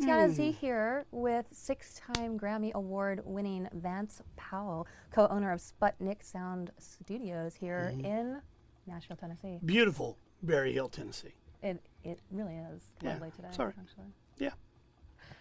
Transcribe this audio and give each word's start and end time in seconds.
Tatiana 0.00 0.30
Z 0.30 0.50
here 0.52 1.06
with 1.10 1.46
six-time 1.52 2.38
Grammy 2.38 2.72
Award-winning 2.74 3.68
Vance 3.72 4.20
Powell, 4.36 4.86
co-owner 5.10 5.52
of 5.52 5.60
Sputnik 5.60 6.22
Sound 6.22 6.70
Studios 6.78 7.54
here 7.54 7.94
in 8.04 8.40
Nashville, 8.86 9.16
Tennessee. 9.16 9.58
Beautiful 9.64 10.18
Berry 10.42 10.72
Hill, 10.72 10.88
Tennessee. 10.90 11.32
It 11.62 11.82
it 12.04 12.20
really 12.30 12.56
is 12.74 12.90
Yeah, 13.02 13.14
lovely 13.14 13.30
today, 13.30 13.48
sorry. 13.52 13.72
actually. 13.80 14.06
Yeah. 14.38 14.50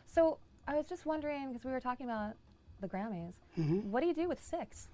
So 0.06 0.38
I 0.68 0.76
was 0.76 0.86
just 0.86 1.06
wondering 1.06 1.50
because 1.52 1.66
we 1.66 1.72
were 1.72 1.82
talking 1.82 2.06
about 2.06 2.36
the 2.80 2.88
Grammys. 2.88 3.36
Mm-hmm. 3.60 3.92
What 3.92 4.02
do 4.02 4.08
you 4.08 4.14
do 4.14 4.28
with 4.30 4.42
six? 4.42 4.88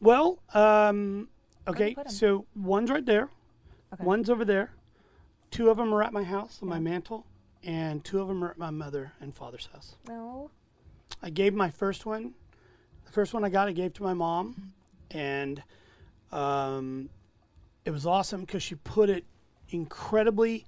Well, 0.00 0.40
um, 0.52 1.28
okay, 1.66 1.96
so 2.08 2.44
one's 2.54 2.90
right 2.90 3.04
there, 3.06 3.30
Okay. 3.94 4.04
one's 4.04 4.28
over 4.28 4.44
there, 4.44 4.72
two 5.50 5.70
of 5.70 5.78
them 5.78 5.94
are 5.94 6.02
at 6.02 6.12
my 6.12 6.22
house 6.22 6.58
on 6.62 6.68
my 6.68 6.78
mantle, 6.78 7.24
and 7.64 8.04
two 8.04 8.20
of 8.20 8.28
them 8.28 8.44
are 8.44 8.50
at 8.50 8.58
my 8.58 8.70
mother 8.70 9.12
and 9.20 9.34
father's 9.34 9.68
house. 9.72 9.96
No. 10.06 10.50
I 11.22 11.30
gave 11.30 11.54
my 11.54 11.70
first 11.70 12.06
one, 12.06 12.34
the 13.04 13.12
first 13.12 13.32
one 13.32 13.44
I 13.44 13.48
got, 13.48 13.68
I 13.68 13.72
gave 13.72 13.94
to 13.94 14.02
my 14.02 14.14
mom, 14.14 14.72
and 15.10 15.62
um, 16.32 17.08
it 17.84 17.90
was 17.90 18.06
awesome 18.06 18.42
because 18.42 18.62
she 18.62 18.74
put 18.74 19.08
it 19.08 19.24
incredibly 19.70 20.66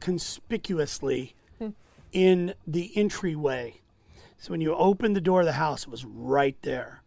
conspicuously 0.00 1.34
in 2.12 2.54
the 2.66 2.92
entryway. 2.96 3.80
So 4.38 4.52
when 4.52 4.62
you 4.62 4.74
opened 4.74 5.14
the 5.14 5.20
door 5.20 5.40
of 5.40 5.46
the 5.46 5.52
house, 5.52 5.82
it 5.82 5.90
was 5.90 6.04
right 6.04 6.56
there. 6.62 7.02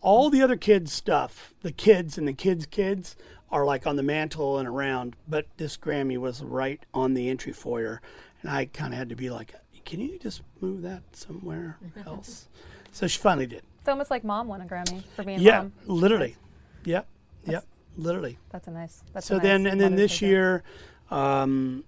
All 0.00 0.30
the 0.30 0.40
other 0.40 0.56
kids' 0.56 0.92
stuff, 0.92 1.52
the 1.60 1.72
kids 1.72 2.16
and 2.16 2.26
the 2.26 2.32
kids' 2.32 2.64
kids, 2.64 3.16
are 3.52 3.66
like 3.66 3.86
on 3.86 3.96
the 3.96 4.02
mantle 4.02 4.58
and 4.58 4.66
around, 4.66 5.16
but 5.28 5.46
this 5.56 5.76
Grammy 5.76 6.16
was 6.16 6.42
right 6.42 6.80
on 6.94 7.14
the 7.14 7.28
entry 7.28 7.52
foyer, 7.52 8.00
and 8.42 8.50
I 8.50 8.66
kind 8.66 8.92
of 8.92 8.98
had 8.98 9.08
to 9.10 9.16
be 9.16 9.30
like, 9.30 9.54
"Can 9.84 10.00
you 10.00 10.18
just 10.18 10.42
move 10.60 10.82
that 10.82 11.02
somewhere 11.12 11.78
else?" 12.06 12.48
so 12.92 13.06
she 13.06 13.18
finally 13.18 13.46
did. 13.46 13.62
It's 13.80 13.88
almost 13.88 14.10
like 14.10 14.24
mom 14.24 14.48
won 14.48 14.60
a 14.60 14.64
Grammy 14.66 15.02
for 15.16 15.22
being 15.24 15.40
Yeah, 15.40 15.58
mom. 15.62 15.72
literally. 15.86 16.36
Yep, 16.84 17.06
yep, 17.46 17.64
literally. 17.96 18.38
That's 18.50 18.68
a 18.68 18.70
nice. 18.70 19.02
That's 19.12 19.26
So 19.26 19.34
a 19.34 19.38
nice 19.38 19.42
So 19.44 19.48
then, 19.48 19.66
and 19.66 19.80
then 19.80 19.96
this 19.96 20.20
year, 20.22 20.62
um, 21.10 21.84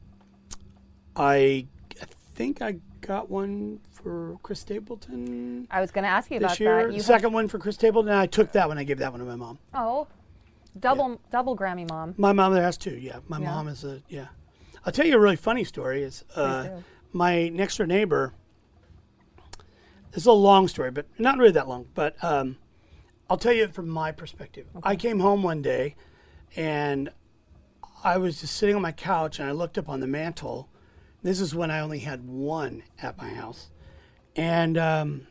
I, 1.17 1.67
I 2.00 2.05
think 2.34 2.62
I 2.62 2.77
got 3.00 3.31
one 3.31 3.81
for 3.91 4.39
Chris 4.42 4.61
Stapleton 4.61 5.66
I 5.70 5.81
was 5.81 5.91
going 5.91 6.05
to 6.05 6.09
ask 6.11 6.31
you 6.31 6.39
about 6.39 6.50
this 6.50 6.61
year. 6.61 6.83
that. 6.83 6.89
The 6.89 6.94
You 6.94 7.03
second 7.03 7.33
one 7.33 7.48
for 7.48 7.59
Chris 7.59 7.75
Stapleton, 7.75 8.11
and 8.11 8.19
I 8.19 8.27
took 8.27 8.53
that 8.53 8.69
one. 8.69 8.78
I 8.78 8.84
gave 8.84 8.98
that 8.98 9.11
one 9.12 9.20
to 9.20 9.27
my 9.27 9.37
mom. 9.37 9.59
oh, 9.75 10.06
double 10.78 11.20
double 11.31 11.56
Grammy 11.56 11.89
mom. 11.89 12.14
My 12.16 12.33
mother 12.33 12.62
has 12.62 12.77
two. 12.78 12.97
Yeah, 12.97 13.19
my 13.28 13.39
Yeah. 13.39 13.50
mom 13.50 13.69
is 13.69 13.84
a 13.84 14.00
yeah. 14.09 14.28
I'll 14.84 14.92
tell 14.92 15.06
you 15.06 15.16
a 15.16 15.20
really 15.20 15.36
funny 15.36 15.64
story. 15.64 16.02
Is 16.02 16.25
uh, 16.34 16.69
my 17.12 17.48
next 17.48 17.77
door 17.77 17.86
neighbor. 17.86 18.34
This 20.11 20.25
is 20.25 20.27
a 20.27 20.33
long 20.33 20.69
story, 20.69 20.91
but 20.91 21.06
not 21.19 21.38
really 21.38 21.52
that 21.52 21.69
long. 21.69 21.86
But 21.94 22.22
um, 22.22 22.58
I'll 23.30 23.38
tell 23.38 23.53
you 23.53 23.64
it 23.64 23.75
from 23.75 23.88
my 23.88 24.12
perspective. 24.12 24.66
I 24.83 24.97
came 24.97 25.20
home 25.20 25.42
one 25.42 25.62
day, 25.62 25.97
and 26.56 27.10
I 28.04 28.19
was 28.19 28.41
just 28.41 28.56
sitting 28.56 28.75
on 28.76 28.82
my 28.82 28.92
couch, 28.92 29.38
and 29.38 29.48
I 29.48 29.53
looked 29.53 29.78
up 29.78 29.88
on 29.88 30.00
the 30.00 30.06
mantle. 30.06 30.69
This 31.22 31.41
is 31.41 31.54
when 31.54 31.71
I 31.71 31.81
only 31.81 32.00
had 32.00 32.26
one 32.26 32.82
at 33.00 33.16
my 33.16 33.28
house, 33.28 33.71
and 34.34 34.76
um, 34.76 35.26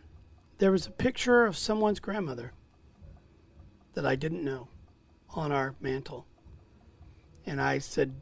there 0.58 0.72
was 0.72 0.88
a 0.88 0.92
picture 0.92 1.46
of 1.46 1.58
someone's 1.58 2.00
grandmother 2.00 2.54
that 3.94 4.06
I 4.06 4.16
didn't 4.16 4.44
know 4.44 4.70
on 5.36 5.52
our 5.52 5.76
mantle. 5.82 6.26
And 7.46 7.60
I 7.60 7.80
said 7.80 8.16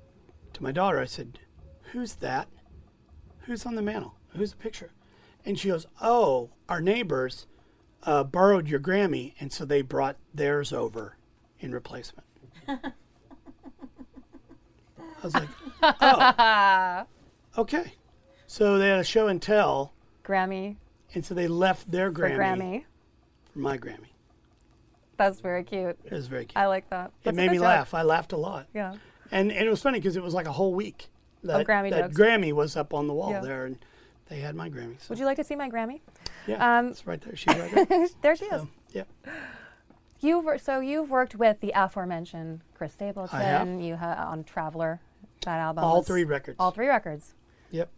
to 0.60 0.64
my 0.64 0.72
daughter, 0.72 1.00
I 1.00 1.06
said, 1.06 1.40
Who's 1.92 2.16
that? 2.16 2.48
Who's 3.44 3.66
on 3.66 3.76
the 3.76 3.82
mantle? 3.82 4.14
Who's 4.36 4.52
the 4.52 4.58
picture? 4.58 4.92
And 5.46 5.58
she 5.58 5.70
goes, 5.70 5.88
Oh, 6.02 6.52
our 6.68 6.82
neighbors 6.82 7.48
uh, 8.04 8.24
borrowed 8.26 8.68
your 8.68 8.80
Grammy, 8.80 9.34
and 9.40 9.52
so 9.52 9.66
they 9.66 9.82
brought 9.82 10.18
theirs 10.34 10.72
over 10.72 11.18
in 11.60 11.72
replacement. 11.74 12.28
I 12.68 12.80
was 15.24 15.34
like, 15.34 15.50
Oh, 15.82 17.06
okay. 17.58 17.94
So 18.48 18.78
they 18.78 18.90
had 18.90 19.00
a 19.00 19.04
show 19.04 19.28
and 19.28 19.42
tell, 19.42 19.94
Grammy 20.24 20.76
and 21.16 21.26
so 21.26 21.34
they 21.34 21.48
left 21.48 21.90
their 21.90 22.12
for 22.12 22.22
Grammy, 22.30 22.38
Grammy. 22.38 22.84
for 23.54 23.60
my 23.60 23.78
Grammy. 23.78 24.10
That's 25.18 25.40
very 25.40 25.64
cute. 25.64 25.98
It 26.06 26.12
was 26.12 26.28
very 26.28 26.46
cute. 26.46 26.58
I 26.58 26.68
like 26.68 26.90
that. 26.90 27.08
it 27.08 27.12
That's 27.24 27.36
a 27.36 27.42
made 27.42 27.52
me 27.52 27.58
joke. 27.58 27.64
laugh. 27.66 27.94
I 27.94 28.04
laughed 28.04 28.32
a 28.34 28.38
lot. 28.38 28.68
Yeah. 28.74 28.96
And, 29.32 29.52
and 29.52 29.66
it 29.66 29.70
was 29.70 29.82
funny 29.82 30.00
because 30.00 30.16
it 30.16 30.24
was 30.24 30.34
like 30.34 30.48
a 30.48 30.52
whole 30.52 30.74
week 30.74 31.10
that, 31.44 31.66
Grammy 31.68 31.90
that 31.92 32.12
jokes. 32.12 32.18
Grammy 32.18 32.52
was 32.54 32.76
up 32.76 32.94
on 32.94 33.08
the 33.08 33.14
wall 33.14 33.32
Yeah. 33.32 33.42
there, 33.42 33.66
and 33.66 33.78
they 34.28 34.40
had 34.40 34.56
my 34.56 34.70
Grammy. 34.70 35.00
So, 35.00 35.08
Would 35.10 35.20
you 35.20 35.26
like 35.26 35.38
to 35.38 35.44
see 35.44 35.56
my 35.56 35.70
Grammy? 35.70 36.02
yeah, 36.48 36.80
um, 36.80 36.88
it's 36.88 37.06
right 37.06 37.22
there. 37.22 37.36
She's 37.36 37.56
right 37.56 37.88
there. 37.90 38.08
there 38.22 38.36
she 38.36 38.46
is. 38.46 38.62
so, 38.62 38.70
yeah. 38.92 39.04
You've 40.22 40.62
so 40.62 40.80
you've 40.82 41.10
worked 41.10 41.36
with 41.36 41.62
the 41.62 41.72
aforementioned 41.76 42.62
Chris 42.74 42.94
Stapleton. 42.94 43.80
You 43.82 43.96
ha- 43.96 44.28
on 44.30 44.44
Traveler, 44.44 45.00
that 45.46 45.60
album. 45.60 45.84
All 45.84 46.04
three 46.04 46.26
records. 46.26 46.58
All 46.60 46.72
three 46.72 46.88
records. 46.88 47.36
Yep. 47.72 47.90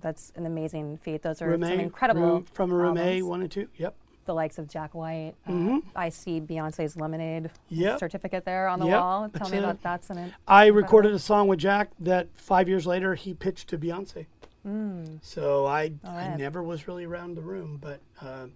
That's 0.00 0.32
an 0.34 0.44
amazing 0.46 0.96
feat. 0.98 1.22
Those 1.22 1.40
are 1.40 1.48
Room 1.50 1.62
some 1.62 1.78
incredible 1.78 2.22
Room- 2.22 2.46
from 2.52 2.72
Room 2.72 2.96
A, 2.96 3.00
albums. 3.02 3.22
one 3.24 3.40
and 3.42 3.50
two. 3.50 3.68
Yep. 3.76 3.94
The 4.24 4.34
likes 4.34 4.58
of 4.58 4.68
Jack 4.68 4.94
White. 4.94 5.34
Uh, 5.46 5.50
Mhm. 5.50 5.82
I 5.96 6.08
see 6.08 6.40
Beyonce's 6.40 6.96
Lemonade 6.96 7.50
Yep. 7.70 7.98
certificate 7.98 8.44
there 8.44 8.68
on 8.68 8.78
the 8.78 8.86
Yep, 8.86 9.00
wall. 9.00 9.20
Tell 9.22 9.30
that's 9.40 9.50
me 9.50 9.58
it. 9.58 9.64
about 9.64 9.82
that. 9.82 10.10
An 10.10 10.32
I 10.46 10.66
recorded 10.66 11.12
a 11.12 11.18
song 11.18 11.48
with 11.48 11.58
Jack 11.58 11.90
that 11.98 12.28
five 12.36 12.68
years 12.68 12.86
later 12.86 13.14
he 13.16 13.34
pitched 13.34 13.68
to 13.70 13.78
Beyonce. 13.78 14.26
Mm. 14.66 15.18
So 15.22 15.66
I, 15.66 15.94
I 16.04 16.36
never 16.36 16.62
was 16.62 16.86
really 16.86 17.04
around 17.04 17.34
the 17.34 17.42
room, 17.42 17.78
but 17.80 18.00
uh, 18.20 18.46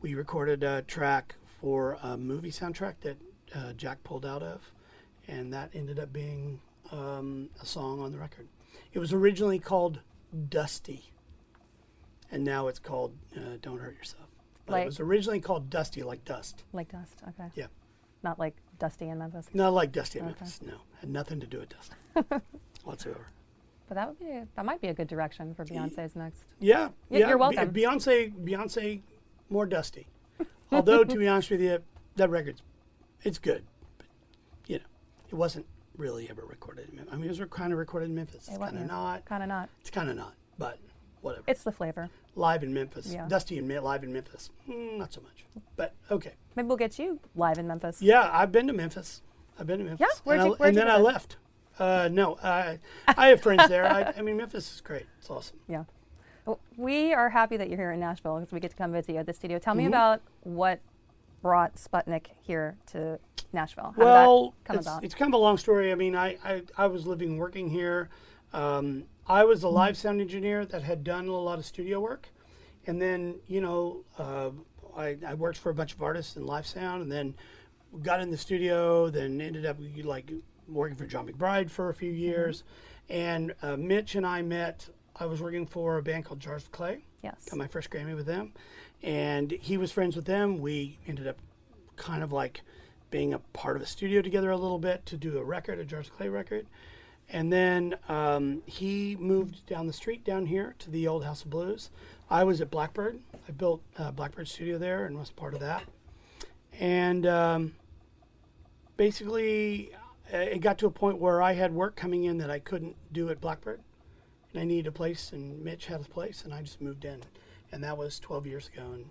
we 0.00 0.14
recorded 0.14 0.64
a 0.64 0.82
track 0.82 1.36
for 1.60 1.98
a 2.02 2.16
movie 2.16 2.50
soundtrack 2.50 2.94
that 3.02 3.16
uh, 3.54 3.72
Jack 3.74 4.02
pulled 4.02 4.26
out 4.26 4.42
of, 4.42 4.72
and 5.28 5.52
that 5.52 5.70
ended 5.72 6.00
up 6.00 6.12
being 6.12 6.60
um, 6.90 7.48
a 7.62 7.66
song 7.66 8.00
on 8.00 8.10
the 8.10 8.18
record. 8.18 8.48
It 8.92 8.98
was 8.98 9.12
originally 9.12 9.60
called 9.60 10.00
Dusty, 10.48 11.12
and 12.30 12.42
now 12.42 12.66
it's 12.66 12.80
called 12.80 13.12
uh, 13.36 13.56
Don't 13.60 13.78
Hurt 13.78 13.94
Yourself. 13.96 14.28
But 14.66 14.72
Like- 14.72 14.82
it 14.82 14.86
was 14.86 15.00
originally 15.00 15.40
called 15.40 15.70
Dusty, 15.70 16.02
like 16.02 16.24
dust. 16.24 16.64
like 16.72 16.90
Dust. 16.92 17.22
Okay. 17.28 17.50
Yeah. 17.54 17.66
Not 18.22 18.38
like 18.38 18.54
Dusty 18.78 19.08
in 19.08 19.18
Memphis. 19.18 19.48
Not 19.52 19.72
like 19.72 19.90
Dusty 19.92 20.18
in 20.20 20.26
Okay. 20.26 20.34
Memphis. 20.40 20.62
No, 20.62 20.78
had 21.00 21.10
nothing 21.10 21.40
to 21.40 21.46
do 21.46 21.58
with 21.58 21.68
Dust 21.70 21.92
whatsoever. 22.84 23.26
But 23.88 23.96
that 23.96 24.08
would 24.08 24.18
be 24.18 24.42
that 24.54 24.64
might 24.64 24.80
be 24.80 24.88
a 24.88 24.94
good 24.94 25.08
direction 25.08 25.54
for 25.54 25.64
Beyonce's 25.64 26.14
next. 26.16 26.44
Yeah, 26.60 26.86
Y- 27.08 27.18
yeah. 27.18 27.28
you're 27.28 27.36
Be- 27.36 27.40
welcome. 27.40 27.70
Beyonce, 27.72 28.32
Beyonce, 28.32 29.02
more 29.50 29.66
dusty. 29.66 30.06
Although 30.72 31.04
to 31.04 31.16
be 31.18 31.26
honest 31.28 31.50
with 31.50 31.60
you, 31.60 31.78
that 32.16 32.30
record's 32.30 32.62
it's 33.24 33.38
good, 33.38 33.64
but 33.98 34.06
you 34.66 34.78
know, 34.78 34.84
it 35.28 35.34
wasn't 35.34 35.66
really 35.98 36.30
ever 36.30 36.44
recorded 36.46 36.88
in 36.88 36.96
Memphis. 36.96 37.12
I 37.12 37.16
mean, 37.16 37.26
it 37.30 37.38
was 37.38 37.48
kind 37.50 37.72
of 37.72 37.78
recorded 37.78 38.06
in 38.08 38.14
Memphis. 38.14 38.48
It's 38.48 38.56
kind 38.58 38.78
of 38.78 38.86
not. 38.86 39.24
Kind 39.26 39.42
of 39.42 39.48
not. 39.48 39.68
It's 39.80 39.90
kind 39.90 40.08
of 40.08 40.16
not, 40.16 40.34
but 40.58 40.78
whatever. 41.22 41.44
It's 41.46 41.62
the 41.64 41.72
flavor. 41.72 42.10
live 42.34 42.62
in 42.62 42.72
Memphis, 42.74 43.12
Yeah. 43.12 43.26
dusty 43.28 43.58
and 43.58 43.68
live 43.68 44.02
in 44.04 44.12
Memphis, 44.12 44.50
mm, 44.68 44.98
not 44.98 45.12
so 45.12 45.20
much. 45.22 45.44
But 45.76 45.94
okay, 46.10 46.32
Maybe 46.56 46.66
we'll 46.68 46.76
get 46.76 46.98
you 46.98 47.18
live 47.34 47.58
in 47.58 47.66
Memphis. 47.66 48.00
yeah, 48.02 48.28
I've 48.32 48.52
been 48.52 48.66
to 48.66 48.72
Memphis. 48.72 49.22
I've 49.58 49.66
been 49.66 49.78
to 49.80 49.84
Memphis. 49.84 50.20
where'd 50.24 50.40
and, 50.40 50.48
you- 50.48 50.54
I, 50.54 50.56
where'd 50.56 50.68
and 50.68 50.76
you 50.76 50.80
then 50.84 50.90
I 50.90 50.98
left. 50.98 51.36
Uh, 51.78 52.08
no, 52.12 52.38
I 52.42 52.78
I 53.08 53.28
have 53.28 53.40
friends 53.42 53.68
there. 53.68 53.86
I, 53.86 54.12
I 54.16 54.22
mean, 54.22 54.36
Memphis 54.36 54.74
is 54.74 54.80
great. 54.82 55.06
It's 55.18 55.30
awesome. 55.30 55.58
Yeah. 55.68 55.84
Well, 56.44 56.58
we 56.76 57.14
are 57.14 57.28
happy 57.30 57.56
that 57.56 57.68
you're 57.68 57.78
here 57.78 57.92
in 57.92 58.00
Nashville 58.00 58.40
because 58.40 58.52
we 58.52 58.58
get 58.60 58.72
to 58.72 58.76
come 58.76 58.92
visit 58.92 59.12
you 59.12 59.18
at 59.18 59.26
the 59.26 59.32
studio. 59.32 59.58
Tell 59.58 59.72
Mm-hmm. 59.74 59.78
me 59.82 59.86
about 59.86 60.20
what 60.42 60.80
brought 61.40 61.76
Sputnik 61.76 62.26
here 62.42 62.76
to 62.92 63.18
Nashville. 63.52 63.94
How 63.96 64.02
well, 64.04 64.42
did 64.42 64.50
that 64.52 64.64
come 64.64 64.76
it's, 64.78 64.86
about? 64.86 65.04
it's 65.04 65.14
kind 65.14 65.32
of 65.34 65.38
a 65.38 65.42
long 65.42 65.56
story. 65.58 65.92
I 65.92 65.94
mean, 65.94 66.16
I, 66.16 66.36
I, 66.44 66.62
I 66.76 66.86
was 66.88 67.06
living 67.06 67.30
and 67.30 67.38
working 67.38 67.68
here. 67.70 68.08
Um, 68.52 69.04
I 69.26 69.44
was 69.44 69.62
a 69.62 69.66
Mm-hmm. 69.66 69.76
live 69.76 69.96
sound 69.96 70.20
engineer 70.20 70.64
that 70.66 70.82
had 70.82 71.04
done 71.04 71.28
a 71.28 71.36
lot 71.36 71.58
of 71.58 71.64
studio 71.66 72.00
work. 72.00 72.28
And 72.86 73.00
then, 73.00 73.36
you 73.46 73.60
know, 73.60 74.04
uh, 74.18 74.50
I, 74.96 75.16
I 75.26 75.34
worked 75.34 75.58
for 75.58 75.70
a 75.70 75.74
bunch 75.74 75.92
of 75.94 76.02
artists 76.02 76.36
in 76.36 76.44
live 76.46 76.66
sound 76.66 77.02
and 77.02 77.10
then 77.12 77.34
got 78.02 78.20
in 78.20 78.30
the 78.30 78.36
studio, 78.36 79.08
then 79.10 79.40
ended 79.40 79.64
up 79.66 79.76
like 80.02 80.32
working 80.68 80.96
for 80.96 81.06
John 81.06 81.26
McBride 81.28 81.70
for 81.70 81.88
a 81.88 81.92
Mm-hmm. 81.92 81.98
few 82.00 82.12
years. 82.12 82.64
And 83.08 83.54
uh, 83.62 83.76
Mitch 83.76 84.14
and 84.14 84.26
I 84.26 84.42
met 84.42 84.88
I 85.16 85.26
was 85.26 85.42
working 85.42 85.66
for 85.66 85.98
a 85.98 86.02
band 86.02 86.24
called 86.24 86.40
Jars 86.40 86.62
of 86.64 86.72
Clay. 86.72 87.04
Yes. 87.22 87.44
Got 87.50 87.58
my 87.58 87.66
first 87.66 87.90
Grammy 87.90 88.16
with 88.16 88.24
them, 88.26 88.52
and 89.02 89.50
he 89.50 89.76
was 89.76 89.92
friends 89.92 90.16
with 90.16 90.24
them. 90.24 90.58
We 90.60 90.98
ended 91.06 91.26
up 91.28 91.36
kind 91.96 92.22
of 92.22 92.32
like 92.32 92.62
being 93.10 93.34
a 93.34 93.38
part 93.38 93.76
of 93.76 93.82
a 93.82 93.86
studio 93.86 94.22
together 94.22 94.50
a 94.50 94.56
little 94.56 94.78
bit 94.78 95.04
to 95.06 95.16
do 95.18 95.36
a 95.38 95.44
record, 95.44 95.78
a 95.78 95.84
Jars 95.84 96.06
of 96.08 96.16
Clay 96.16 96.28
record. 96.30 96.66
And 97.32 97.50
then 97.50 97.96
um, 98.10 98.62
he 98.66 99.16
moved 99.16 99.66
down 99.66 99.86
the 99.86 99.92
street 99.92 100.22
down 100.22 100.46
here 100.46 100.74
to 100.80 100.90
the 100.90 101.08
old 101.08 101.24
House 101.24 101.44
of 101.44 101.50
Blues. 101.50 101.90
I 102.28 102.44
was 102.44 102.60
at 102.60 102.70
Blackbird. 102.70 103.20
I 103.48 103.52
built 103.52 103.82
uh, 103.98 104.10
Blackbird 104.10 104.48
Studio 104.48 104.76
there 104.76 105.06
and 105.06 105.18
was 105.18 105.30
part 105.30 105.54
of 105.54 105.60
that. 105.60 105.84
And 106.78 107.26
um, 107.26 107.74
basically, 108.98 109.92
it 110.30 110.60
got 110.60 110.76
to 110.78 110.86
a 110.86 110.90
point 110.90 111.18
where 111.18 111.40
I 111.40 111.54
had 111.54 111.72
work 111.72 111.96
coming 111.96 112.24
in 112.24 112.36
that 112.38 112.50
I 112.50 112.58
couldn't 112.58 112.96
do 113.12 113.30
at 113.30 113.40
Blackbird. 113.40 113.80
And 114.52 114.60
I 114.60 114.64
needed 114.64 114.86
a 114.86 114.92
place, 114.92 115.32
and 115.32 115.64
Mitch 115.64 115.86
had 115.86 116.02
a 116.02 116.04
place, 116.04 116.44
and 116.44 116.52
I 116.52 116.60
just 116.60 116.82
moved 116.82 117.06
in. 117.06 117.22
And 117.72 117.82
that 117.82 117.96
was 117.96 118.18
12 118.20 118.46
years 118.46 118.68
ago, 118.68 118.82
and 118.92 119.06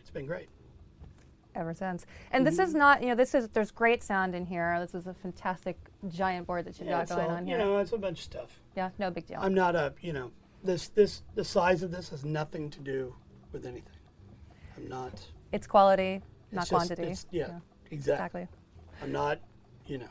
it's 0.00 0.08
been 0.08 0.24
great. 0.24 0.48
Ever 1.58 1.74
since. 1.74 2.06
And 2.30 2.46
this 2.46 2.60
is 2.60 2.70
mm-hmm. 2.70 2.78
not, 2.78 3.02
you 3.02 3.08
know, 3.08 3.16
this 3.16 3.34
is, 3.34 3.48
there's 3.48 3.72
great 3.72 4.04
sound 4.04 4.36
in 4.36 4.46
here. 4.46 4.78
This 4.80 4.94
is 4.94 5.08
a 5.08 5.14
fantastic 5.14 5.76
giant 6.08 6.46
board 6.46 6.64
that 6.66 6.78
you've 6.78 6.88
got 6.88 7.02
it's 7.02 7.12
going 7.12 7.26
all- 7.26 7.32
on 7.36 7.48
you 7.48 7.56
here. 7.56 7.64
know, 7.64 7.78
it's 7.78 7.92
a 7.92 7.98
bunch 7.98 8.18
of 8.18 8.24
stuff. 8.24 8.60
yeah, 8.76 8.90
no 8.98 9.10
big 9.10 9.26
deal. 9.26 9.38
I'm 9.40 9.54
not 9.54 9.74
a, 9.74 9.92
you 10.00 10.12
know, 10.12 10.30
this 10.62 10.88
this 10.90 11.22
the 11.34 11.44
size 11.44 11.82
of 11.82 11.90
this 11.90 12.10
has 12.10 12.24
nothing 12.24 12.70
to 12.70 12.80
do 12.80 13.12
with 13.50 13.66
anything. 13.66 13.96
I'm 14.76 14.88
not. 14.88 15.20
it's 15.50 15.66
quality, 15.66 16.22
not 16.52 16.60
just- 16.62 16.70
quantity. 16.70 17.02
it's- 17.02 17.26
yeah, 17.32 17.48
Yeah, 17.48 17.58
exactly. 17.90 18.42
exactly. 18.42 18.48
I'm 19.02 19.10
not, 19.10 19.40
you 19.86 19.98
know, 19.98 20.10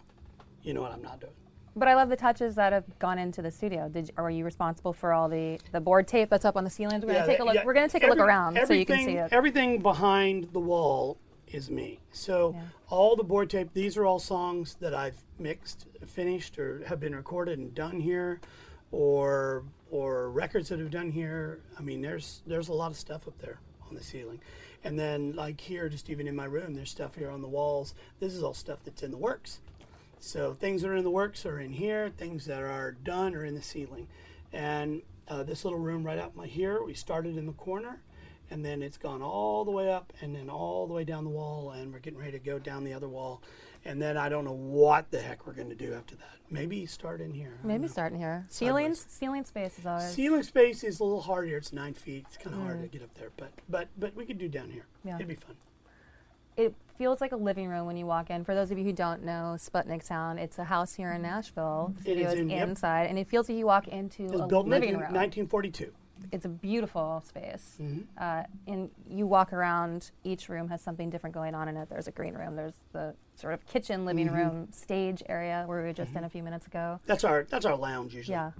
you 0.63 0.73
know 0.73 0.81
what 0.81 0.91
I'm 0.91 1.01
not 1.01 1.21
doing. 1.21 1.33
But 1.77 1.87
I 1.87 1.93
love 1.93 2.09
the 2.09 2.15
touches 2.15 2.55
that 2.55 2.73
have 2.73 2.85
gone 2.99 3.19
into 3.19 3.41
the 3.43 3.51
studio. 3.51 3.87
Did 3.87 4.07
you, 4.07 4.13
are 4.17 4.31
you 4.31 4.43
responsible 4.43 4.93
for 4.93 5.13
all 5.13 5.29
the, 5.29 5.59
the 5.71 5.79
board 5.79 6.07
tape 6.07 6.27
that's 6.29 6.43
up 6.43 6.57
on 6.57 6.63
the 6.63 6.71
ceilings? 6.71 7.05
We're 7.05 7.13
Yeah, 7.13 7.19
gonna 7.19 7.27
take 7.31 7.39
a 7.39 7.43
look. 7.45 7.55
yeah, 7.55 7.63
We're 7.65 7.73
gonna 7.75 7.87
take 7.87 8.03
a 8.03 8.07
look 8.07 8.17
around 8.17 8.59
so 8.65 8.73
you 8.73 8.85
can 8.85 9.05
see 9.05 9.13
it. 9.13 9.31
Everything 9.31 9.79
behind 9.81 10.51
the 10.53 10.59
wall 10.59 11.19
is 11.51 11.69
me. 11.69 11.99
So 12.11 12.53
Yeah. 12.53 12.63
all 12.89 13.15
the 13.15 13.23
board 13.23 13.49
tape. 13.49 13.73
These 13.73 13.97
are 13.97 14.05
all 14.05 14.19
songs 14.19 14.75
that 14.75 14.93
I've 14.93 15.23
mixed, 15.39 15.85
finished, 16.05 16.57
or 16.59 16.83
have 16.85 16.99
been 16.99 17.15
recorded 17.15 17.59
and 17.59 17.73
done 17.73 17.99
here, 17.99 18.39
or 18.91 19.63
or 19.89 20.29
records 20.29 20.69
that 20.69 20.79
have 20.79 20.91
done 20.91 21.11
here. 21.11 21.61
I 21.77 21.81
mean, 21.81 22.01
there's 22.01 22.41
there's 22.45 22.67
a 22.69 22.73
lot 22.73 22.91
of 22.91 22.97
stuff 22.97 23.27
up 23.27 23.37
there 23.39 23.59
on 23.87 23.95
the 23.95 24.03
ceiling, 24.03 24.41
and 24.83 24.99
then 24.99 25.33
like 25.33 25.61
here, 25.61 25.87
just 25.89 26.09
even 26.09 26.27
in 26.27 26.35
my 26.35 26.45
room, 26.45 26.73
there's 26.73 26.89
stuff 26.91 27.15
here 27.15 27.29
on 27.29 27.41
the 27.41 27.47
walls. 27.47 27.93
This 28.19 28.33
is 28.33 28.43
all 28.43 28.53
stuff 28.53 28.79
that's 28.83 29.03
in 29.03 29.11
the 29.11 29.17
works. 29.17 29.59
So 30.19 30.53
things 30.53 30.81
that 30.81 30.89
are 30.89 30.95
in 30.95 31.03
the 31.03 31.11
works 31.11 31.45
are 31.45 31.59
in 31.59 31.73
here. 31.73 32.09
Things 32.09 32.45
that 32.45 32.63
are 32.63 32.91
done 32.91 33.35
are 33.35 33.45
in 33.45 33.53
the 33.55 33.61
ceiling. 33.61 34.07
And 34.51 35.03
uh, 35.27 35.43
this 35.43 35.63
little 35.63 35.79
room 35.79 36.03
right 36.03 36.17
up 36.17 36.35
my 36.35 36.47
here, 36.47 36.81
we 36.83 36.93
started 36.93 37.37
in 37.37 37.45
the 37.45 37.53
corner, 37.53 38.01
and 38.49 38.63
then 38.63 38.81
it's 38.81 38.97
gone 38.97 39.21
all 39.21 39.65
the 39.65 39.71
way 39.71 39.91
up, 39.91 40.13
and 40.21 40.35
then 40.35 40.49
all 40.49 40.87
the 40.87 40.93
way 40.93 41.03
down 41.03 41.23
the 41.23 41.29
wall, 41.29 41.71
and 41.71 41.91
we're 41.93 41.99
getting 41.99 42.19
ready 42.19 42.31
to 42.33 42.39
go 42.39 42.59
down 42.59 42.83
the 42.83 42.93
other 42.93 43.07
wall. 43.09 43.41
And 43.85 44.01
then 44.01 44.17
I 44.17 44.27
don't 44.27 44.43
know 44.43 44.53
what 44.53 45.11
the 45.11 45.19
heck 45.19 45.47
we're 45.47 45.53
going 45.53 45.69
to 45.69 45.75
do 45.75 45.93
after 45.93 46.15
that. 46.15 46.37
Maybe 46.49 46.85
start 46.85 47.21
in 47.21 47.33
here. 47.33 47.57
Maybe 47.63 47.87
start 47.87 48.13
in 48.13 48.19
here. 48.19 48.45
Ceilings, 48.49 49.05
ceiling 49.09 49.45
space 49.45 49.77
is 49.79 49.85
always. 49.85 50.11
Ceiling 50.13 50.43
space 50.43 50.83
is 50.83 50.99
a 50.99 51.03
little 51.03 51.21
hard 51.21 51.47
here. 51.47 51.57
It's 51.57 51.73
nine 51.73 51.93
feet. 51.93 52.25
It's 52.27 52.37
kind 52.37 52.55
of 52.55 52.61
hard 52.61 52.81
to 52.81 52.87
mm. 52.87 52.91
get 52.91 53.03
up 53.03 53.13
there, 53.15 53.31
but 53.37 53.51
but 53.69 53.89
but 53.97 54.15
we 54.15 54.25
could 54.25 54.37
do 54.37 54.47
down 54.47 54.69
here. 54.69 54.85
Yeah. 55.03 55.15
It'd 55.15 55.27
be 55.27 55.35
fun. 55.35 55.55
it 56.55 56.73
feels 56.97 57.21
like 57.21 57.33
a 57.33 57.37
living 57.37 57.67
room 57.67 57.85
when 57.85 57.97
you 57.97 58.05
walk 58.05 58.29
in. 58.29 58.43
For 58.43 58.55
those 58.55 58.71
of 58.71 58.77
you 58.77 58.83
who 58.83 58.93
don't 58.93 59.23
know 59.23 59.55
Sputnik 59.57 60.03
Sound, 60.03 60.39
it's 60.39 60.57
a 60.57 60.63
house 60.63 60.93
here 60.93 61.11
in 61.11 61.19
mm. 61.19 61.25
Nashville. 61.25 61.93
The 62.03 62.11
It 62.11 62.17
is 62.19 62.49
yep. 62.49 62.67
inside, 62.67 63.03
and 63.03 63.19
it 63.19 63.27
feels 63.27 63.47
like 63.49 63.57
you 63.57 63.65
walk 63.65 63.87
into 63.89 64.23
It 64.23 64.31
was 64.31 64.41
a 64.41 64.47
built 64.47 64.65
in 64.65 64.71
living 64.71 64.93
19, 64.93 64.99
room. 64.99 65.13
1942. 65.13 65.93
It's 66.31 66.45
a 66.45 66.49
beautiful 66.49 67.23
space. 67.25 67.77
Mm-hmm. 67.81 68.01
Uh, 68.17 68.43
and 68.67 68.89
you 69.09 69.27
walk 69.27 69.53
around, 69.53 70.11
each 70.23 70.49
room 70.49 70.67
has 70.69 70.81
something 70.81 71.09
different 71.09 71.33
going 71.33 71.55
on 71.55 71.67
in 71.67 71.77
it. 71.77 71.89
There's 71.89 72.07
a 72.07 72.11
green 72.11 72.33
room, 72.33 72.55
there's 72.55 72.75
the 72.93 73.15
sort 73.35 73.53
of 73.53 73.65
kitchen, 73.67 74.05
living 74.05 74.27
Mm-hmm. 74.27 74.35
room, 74.35 74.67
stage 74.71 75.23
area 75.29 75.63
where 75.67 75.79
we 75.79 75.87
were 75.87 75.93
just 75.93 76.15
in 76.15 76.23
a 76.23 76.29
few 76.29 76.43
minutes 76.43 76.67
ago. 76.67 76.99
That's 77.05 77.23
our 77.23 77.43
that's 77.49 77.65
our 77.65 77.75
lounge 77.75 78.13
usually. 78.15 78.33
Yeah. 78.35 78.51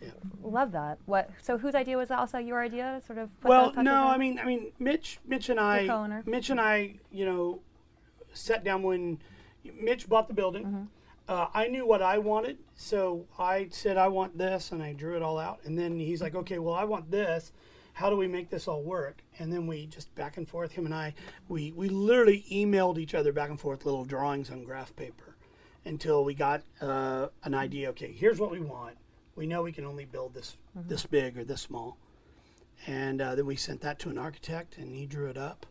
Yeah. 0.00 0.10
Love 0.42 0.70
that. 0.72 0.98
What? 1.06 1.30
So 1.42 1.58
whose 1.58 1.74
idea 1.74 1.96
was 1.96 2.08
that? 2.08 2.18
Also 2.18 2.38
your 2.38 2.60
idea, 2.62 3.00
sort 3.06 3.18
of. 3.18 3.28
Put 3.40 3.48
Well, 3.48 3.72
no? 3.82 4.06
I 4.06 4.16
mean, 4.16 4.38
I 4.38 4.44
mean, 4.44 4.70
Mitch, 4.78 5.18
Mitch 5.26 5.48
and 5.48 5.58
I. 5.58 6.22
Mitch 6.24 6.50
and 6.50 6.60
I, 6.60 6.94
you 7.10 7.24
know, 7.26 7.60
sat 8.32 8.62
down 8.62 8.82
when 8.84 9.18
Mitch 9.80 10.08
bought 10.08 10.28
the 10.28 10.34
building. 10.34 10.88
Mm-hmm. 11.28 11.32
Uh, 11.32 11.46
I 11.54 11.68
knew 11.68 11.86
what 11.86 12.02
I 12.02 12.18
wanted, 12.18 12.58
so 12.74 13.26
I 13.38 13.68
said 13.70 13.96
I 13.96 14.08
want 14.08 14.38
this, 14.38 14.72
and 14.72 14.82
I 14.82 14.92
drew 14.92 15.16
it 15.16 15.22
all 15.22 15.38
out. 15.38 15.60
And 15.64 15.78
then 15.78 15.98
he's 15.98 16.22
like, 16.22 16.34
"Okay, 16.34 16.58
well, 16.58 16.74
I 16.74 16.84
want 16.84 17.10
this. 17.10 17.52
How 17.94 18.10
do 18.10 18.16
we 18.16 18.28
make 18.28 18.50
this 18.50 18.68
all 18.68 18.82
work?" 18.82 19.22
And 19.38 19.52
then 19.52 19.66
we 19.66 19.86
just 19.86 20.14
back 20.14 20.36
and 20.36 20.48
forth. 20.48 20.72
Him 20.72 20.86
and 20.86 20.94
I, 20.94 21.14
we 21.48 21.72
we 21.72 21.88
literally 21.88 22.44
emailed 22.50 22.98
each 22.98 23.14
other 23.14 23.32
back 23.32 23.50
and 23.50 23.60
forth 23.60 23.84
little 23.84 24.04
drawings 24.04 24.50
on 24.50 24.64
graph 24.64 24.94
paper 24.96 25.36
until 25.84 26.24
we 26.24 26.34
got 26.34 26.62
uh, 26.80 27.28
an 27.44 27.54
idea. 27.54 27.90
Okay, 27.90 28.12
here's 28.12 28.38
what 28.38 28.50
we 28.50 28.60
want. 28.60 28.96
We 29.36 29.46
know 29.46 29.62
we 29.62 29.72
can 29.72 29.84
only 29.84 30.04
build 30.04 30.34
this 30.34 30.56
this 30.74 31.06
big 31.06 31.38
or 31.38 31.44
this 31.44 31.62
small 31.62 31.98
and 32.86 33.20
uh, 33.20 33.34
then 33.34 33.46
we 33.46 33.56
sent 33.56 33.80
that 33.80 33.98
to 34.00 34.10
an 34.10 34.18
architect 34.18 34.78
and 34.78 34.94
he 34.94 35.06
drew 35.06 35.26
it 35.28 35.36
up 35.36 35.66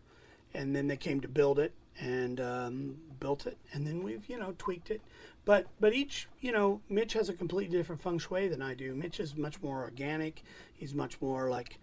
and 0.54 0.76
then 0.76 0.88
they 0.88 0.98
came 0.98 1.22
to 1.22 1.28
build 1.28 1.60
it 1.60 1.74
and 2.00 2.40
um, 2.40 2.98
built 3.20 3.48
it 3.48 3.58
and 3.74 3.86
then 3.88 4.04
we've 4.04 4.28
you 4.30 4.38
know 4.38 4.54
tweaked 4.58 4.92
it 4.92 5.02
but 5.48 5.66
but 5.80 5.94
each 5.94 6.28
you 6.42 6.52
know 6.52 6.80
mitch 6.90 7.14
has 7.14 7.30
a 7.30 7.34
completely 7.34 7.76
different 7.76 8.02
feng 8.02 8.20
shui 8.20 8.48
than 8.48 8.62
i 8.62 8.74
do 8.76 8.94
mitch 8.94 9.20
is 9.20 9.36
much 9.36 9.60
more 9.64 9.80
organic 9.82 10.44
he's 10.76 10.94
much 10.94 11.20
more 11.22 11.50
like 11.50 11.80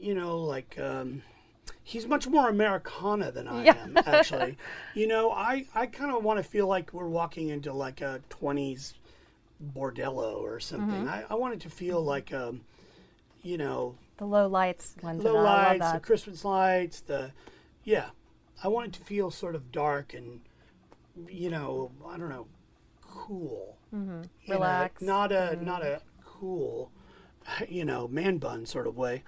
you 0.00 0.14
know 0.14 0.38
like 0.38 0.76
um, 0.80 1.22
he's 1.84 2.06
much 2.08 2.26
more 2.26 2.48
americana 2.48 3.30
than 3.30 3.46
i 3.46 3.62
Yeah. 3.64 3.76
am 3.84 3.96
actually 3.98 4.56
you 4.94 5.06
know 5.06 5.30
i 5.30 5.66
i 5.74 5.86
kind 5.86 6.10
of 6.10 6.24
want 6.24 6.38
to 6.38 6.42
feel 6.42 6.66
like 6.66 6.92
we're 6.92 7.08
walking 7.08 7.48
into 7.50 7.72
like 7.72 8.00
a 8.00 8.20
20s 8.30 8.94
bordello 9.74 10.36
or 10.40 10.60
something 10.60 11.08
I, 11.08 11.24
I 11.30 11.34
want 11.34 11.54
it 11.54 11.60
to 11.60 11.70
feel 11.70 12.02
like 12.02 12.32
um, 12.32 12.60
you 13.42 13.56
know 13.58 13.94
the 14.18 14.26
low 14.26 14.48
lights 14.48 14.94
went 15.02 15.18
to 15.20 15.28
the 15.28 15.32
that. 15.34 15.42
Lights, 15.78 15.92
the. 15.92 16.00
Christmas 16.00 16.44
lights, 16.44 17.00
the 17.00 17.32
yeah. 17.84 18.06
I 18.64 18.68
want 18.68 18.86
it 18.88 18.92
to 18.94 19.00
feel 19.04 19.30
sort 19.30 19.54
of 19.54 19.70
dark 19.72 20.14
and 20.14 20.40
you 21.28 21.50
know, 21.50 21.90
I 22.08 22.16
don't 22.18 22.28
know, 22.28 22.46
cool. 23.02 23.76
Mm-hmm. 23.94 24.50
Relaxed. 24.52 25.02
not 25.02 25.32
a 25.32 25.56
not 25.64 25.82
a 25.82 26.00
cool, 26.24 26.90
you 27.68 27.84
know, 27.84 28.08
man 28.08 28.38
bun 28.38 28.66
sort 28.66 28.86
of 28.86 28.96
way, 28.96 29.22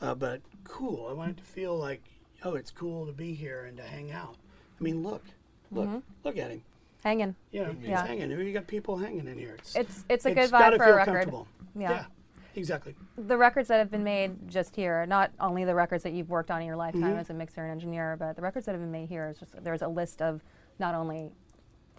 uh, 0.00 0.14
but 0.14 0.40
cool. 0.64 1.06
I 1.08 1.12
want 1.12 1.30
it 1.32 1.36
to 1.38 1.42
feel 1.44 1.76
like 1.76 2.02
oh, 2.44 2.54
it's 2.56 2.70
cool 2.70 3.06
to 3.06 3.12
be 3.12 3.32
here 3.34 3.64
and 3.64 3.76
to 3.78 3.82
hang 3.82 4.12
out. 4.12 4.36
I 4.78 4.82
mean, 4.82 5.02
look, 5.02 5.22
look, 5.70 5.86
Mm-hmm. 5.86 5.98
look 6.24 6.36
at 6.36 6.50
him. 6.50 6.62
Hanging. 7.02 7.34
You 7.52 7.62
know, 7.64 7.74
he's 7.80 7.88
Yeah. 7.88 8.06
hanging. 8.06 8.30
You 8.30 8.52
got 8.52 8.66
people 8.66 8.96
hanging 8.98 9.26
in 9.28 9.38
here. 9.38 9.56
It's 9.58 9.74
It's 9.76 10.04
it's 10.08 10.26
a 10.26 10.28
it's 10.30 10.34
good 10.34 10.50
vibe 10.50 10.58
gotta 10.58 10.76
for 10.76 10.84
feel 10.84 10.92
a 10.94 10.96
record. 10.96 11.12
comfortable. 11.14 11.48
Yeah. 11.76 11.90
yeah, 11.90 12.04
exactly. 12.54 12.94
the 13.18 13.36
records 13.36 13.68
that 13.68 13.78
have 13.78 13.90
been 13.90 14.04
made 14.04 14.48
just 14.48 14.76
here, 14.76 15.04
not 15.06 15.30
only 15.40 15.64
the 15.64 15.74
records 15.74 16.02
that 16.04 16.12
you've 16.12 16.30
worked 16.30 16.50
on 16.50 16.60
in 16.60 16.66
your 16.66 16.76
lifetime 16.76 17.02
Mm-hmm. 17.02 17.18
as 17.18 17.30
a 17.30 17.34
mixer 17.34 17.62
and 17.62 17.70
engineer, 17.72 18.16
but 18.18 18.36
the 18.36 18.42
records 18.42 18.66
that 18.66 18.72
have 18.72 18.80
been 18.80 18.92
made 18.92 19.08
here 19.08 19.26
is 19.28 19.38
just 19.38 19.62
there's 19.64 19.82
a 19.82 19.88
list 19.88 20.20
of 20.22 20.42
not 20.78 20.94
only 20.94 21.30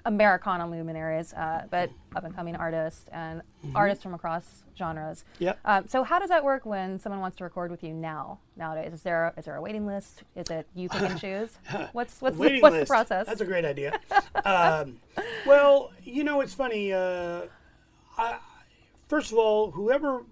Americana 0.06 0.70
luminaries, 0.70 1.34
uh, 1.34 1.64
but 1.72 1.90
up 2.16 2.24
and 2.24 2.36
coming 2.36 2.56
artists 2.56 3.10
and 3.12 3.42
artists 3.74 4.04
from 4.04 4.14
across 4.14 4.64
genres. 4.78 5.24
Mm-hmm. 5.36 5.44
Yep. 5.44 5.60
Um, 5.66 5.88
so 5.88 6.04
how 6.04 6.20
does 6.20 6.30
that 6.30 6.44
work 6.44 6.66
when 6.66 7.00
someone 7.00 7.20
wants 7.22 7.38
to 7.38 7.44
record 7.44 7.72
with 7.72 7.84
you 7.84 7.92
now 7.92 8.40
nowadays? 8.56 8.94
Is 8.94 9.02
there 9.02 9.34
is 9.36 9.46
there 9.46 9.56
a 9.56 9.62
waiting 9.62 9.88
list? 9.88 10.24
Is 10.36 10.50
it 10.52 10.68
you 10.76 10.90
pick 10.90 11.02
and 11.02 11.20
choose? 11.20 11.58
What's 11.94 12.22
what's 12.22 12.38
the, 12.38 12.60
what's 12.62 12.80
the 12.80 12.86
process? 12.86 13.26
That's 13.26 13.42
a 13.42 13.46
great 13.46 13.66
idea. 13.66 14.00
um, 14.46 15.00
well, 15.46 15.92
you 16.04 16.24
know, 16.24 16.42
it's 16.42 16.54
funny. 16.54 16.94
Uh, 16.94 17.44
I, 18.18 18.38
first 19.08 19.32
of 19.32 19.40
all, 19.40 19.72
whoever, 19.72 20.24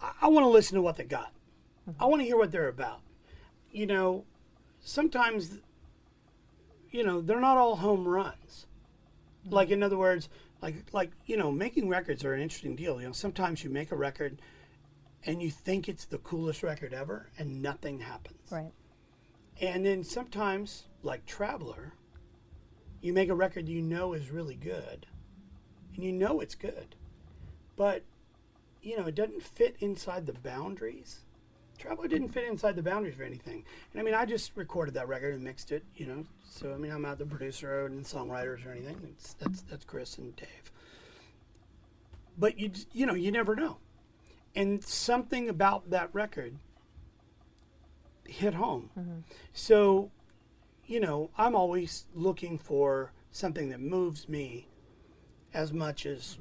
I, 0.00 0.12
I 0.22 0.28
want 0.28 0.44
to 0.44 0.48
listen 0.48 0.76
to 0.76 0.82
what 0.82 0.96
they 0.96 1.04
got. 1.04 1.32
I 2.00 2.06
want 2.06 2.22
to 2.22 2.26
hear 2.26 2.38
what 2.38 2.52
they're 2.52 2.68
about. 2.68 3.00
You 3.70 3.86
know, 3.86 4.24
sometimes, 4.80 5.58
you 6.92 7.02
know, 7.02 7.20
they're 7.20 7.40
not 7.40 7.56
all 7.56 7.76
home 7.76 8.06
runs. 8.06 8.66
Like 9.50 9.70
in 9.70 9.82
other 9.82 9.98
words, 9.98 10.28
like 10.60 10.76
like 10.92 11.10
you 11.26 11.36
know, 11.36 11.50
making 11.50 11.88
records 11.88 12.24
are 12.24 12.34
an 12.34 12.40
interesting 12.40 12.76
deal. 12.76 13.00
You 13.00 13.08
know, 13.08 13.12
sometimes 13.12 13.64
you 13.64 13.70
make 13.70 13.90
a 13.90 13.96
record, 13.96 14.40
and 15.26 15.42
you 15.42 15.50
think 15.50 15.88
it's 15.88 16.04
the 16.04 16.18
coolest 16.18 16.62
record 16.62 16.94
ever, 16.94 17.30
and 17.38 17.60
nothing 17.60 17.98
happens. 17.98 18.52
right. 18.52 18.72
And 19.60 19.84
then 19.84 20.02
sometimes, 20.04 20.84
like 21.02 21.26
Traveler, 21.26 21.92
you 23.00 23.12
make 23.12 23.28
a 23.28 23.34
record 23.34 23.68
you 23.68 23.82
know 23.82 24.12
is 24.12 24.30
really 24.30 24.54
good, 24.54 25.06
and 25.94 26.04
you 26.04 26.12
know 26.12 26.40
it's 26.40 26.54
good, 26.54 26.94
but 27.74 28.04
you 28.80 28.96
know 28.96 29.06
it 29.06 29.16
doesn't 29.16 29.42
fit 29.42 29.76
inside 29.80 30.26
the 30.26 30.32
boundaries. 30.34 31.20
Traveler 31.82 32.08
didn't 32.08 32.28
fit 32.28 32.44
inside 32.44 32.76
the 32.76 32.82
boundaries 32.82 33.14
of 33.16 33.20
anything. 33.20 33.64
And 33.92 34.00
I 34.00 34.04
mean, 34.04 34.14
I 34.14 34.24
just 34.24 34.52
recorded 34.56 34.94
that 34.94 35.08
record 35.08 35.34
and 35.34 35.44
mixed 35.44 35.72
it, 35.72 35.84
you 35.96 36.06
know. 36.06 36.24
So 36.48 36.72
I 36.72 36.76
mean, 36.76 36.92
I'm 36.92 37.02
not 37.02 37.18
the 37.18 37.26
producer 37.26 37.86
and 37.86 38.04
songwriters 38.04 38.64
or 38.66 38.70
anything. 38.70 38.98
It's, 39.16 39.34
that's 39.34 39.62
that's 39.62 39.84
Chris 39.84 40.16
and 40.18 40.34
Dave. 40.36 40.72
But 42.38 42.58
you 42.58 42.70
you 42.92 43.06
know 43.06 43.14
you 43.14 43.30
never 43.32 43.54
know. 43.56 43.78
and 44.54 44.82
something 44.84 45.48
about 45.48 45.90
that 45.90 46.10
record 46.12 46.56
hit 48.26 48.54
home. 48.54 48.90
Mm-hmm. 48.98 49.20
So, 49.52 50.10
you 50.86 51.00
know, 51.00 51.30
I'm 51.36 51.54
always 51.54 52.06
looking 52.14 52.58
for 52.58 53.12
something 53.30 53.70
that 53.70 53.80
moves 53.80 54.28
me 54.28 54.68
as 55.54 55.72
much 55.72 56.06
as 56.06 56.38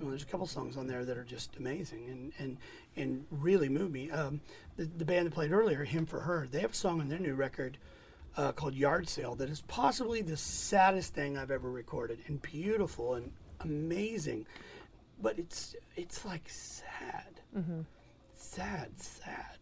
well, 0.00 0.10
there's 0.10 0.22
a 0.22 0.26
couple 0.26 0.46
songs 0.46 0.76
on 0.76 0.86
there 0.86 1.04
that 1.04 1.16
are 1.16 1.24
just 1.24 1.56
amazing 1.56 2.08
and 2.10 2.32
and 2.38 2.58
and 2.96 3.24
really 3.30 3.68
moved 3.68 3.92
me. 3.92 4.10
Um, 4.10 4.40
the, 4.76 4.84
the 4.84 5.04
band 5.04 5.26
that 5.26 5.34
played 5.34 5.52
earlier, 5.52 5.84
Him 5.84 6.06
for 6.06 6.20
Her, 6.20 6.46
they 6.50 6.60
have 6.60 6.72
a 6.72 6.74
song 6.74 7.00
on 7.00 7.08
their 7.08 7.18
new 7.18 7.34
record 7.34 7.78
uh, 8.36 8.52
called 8.52 8.74
Yard 8.74 9.08
Sale 9.08 9.34
that 9.36 9.48
is 9.48 9.62
possibly 9.62 10.22
the 10.22 10.36
saddest 10.36 11.14
thing 11.14 11.38
I've 11.38 11.50
ever 11.50 11.70
recorded 11.70 12.18
and 12.26 12.40
beautiful 12.42 13.14
and 13.14 13.32
amazing, 13.60 14.46
but 15.20 15.38
it's 15.38 15.74
it's 15.96 16.24
like 16.24 16.42
sad, 16.48 17.40
sad, 18.34 18.90
sad. 19.00 19.58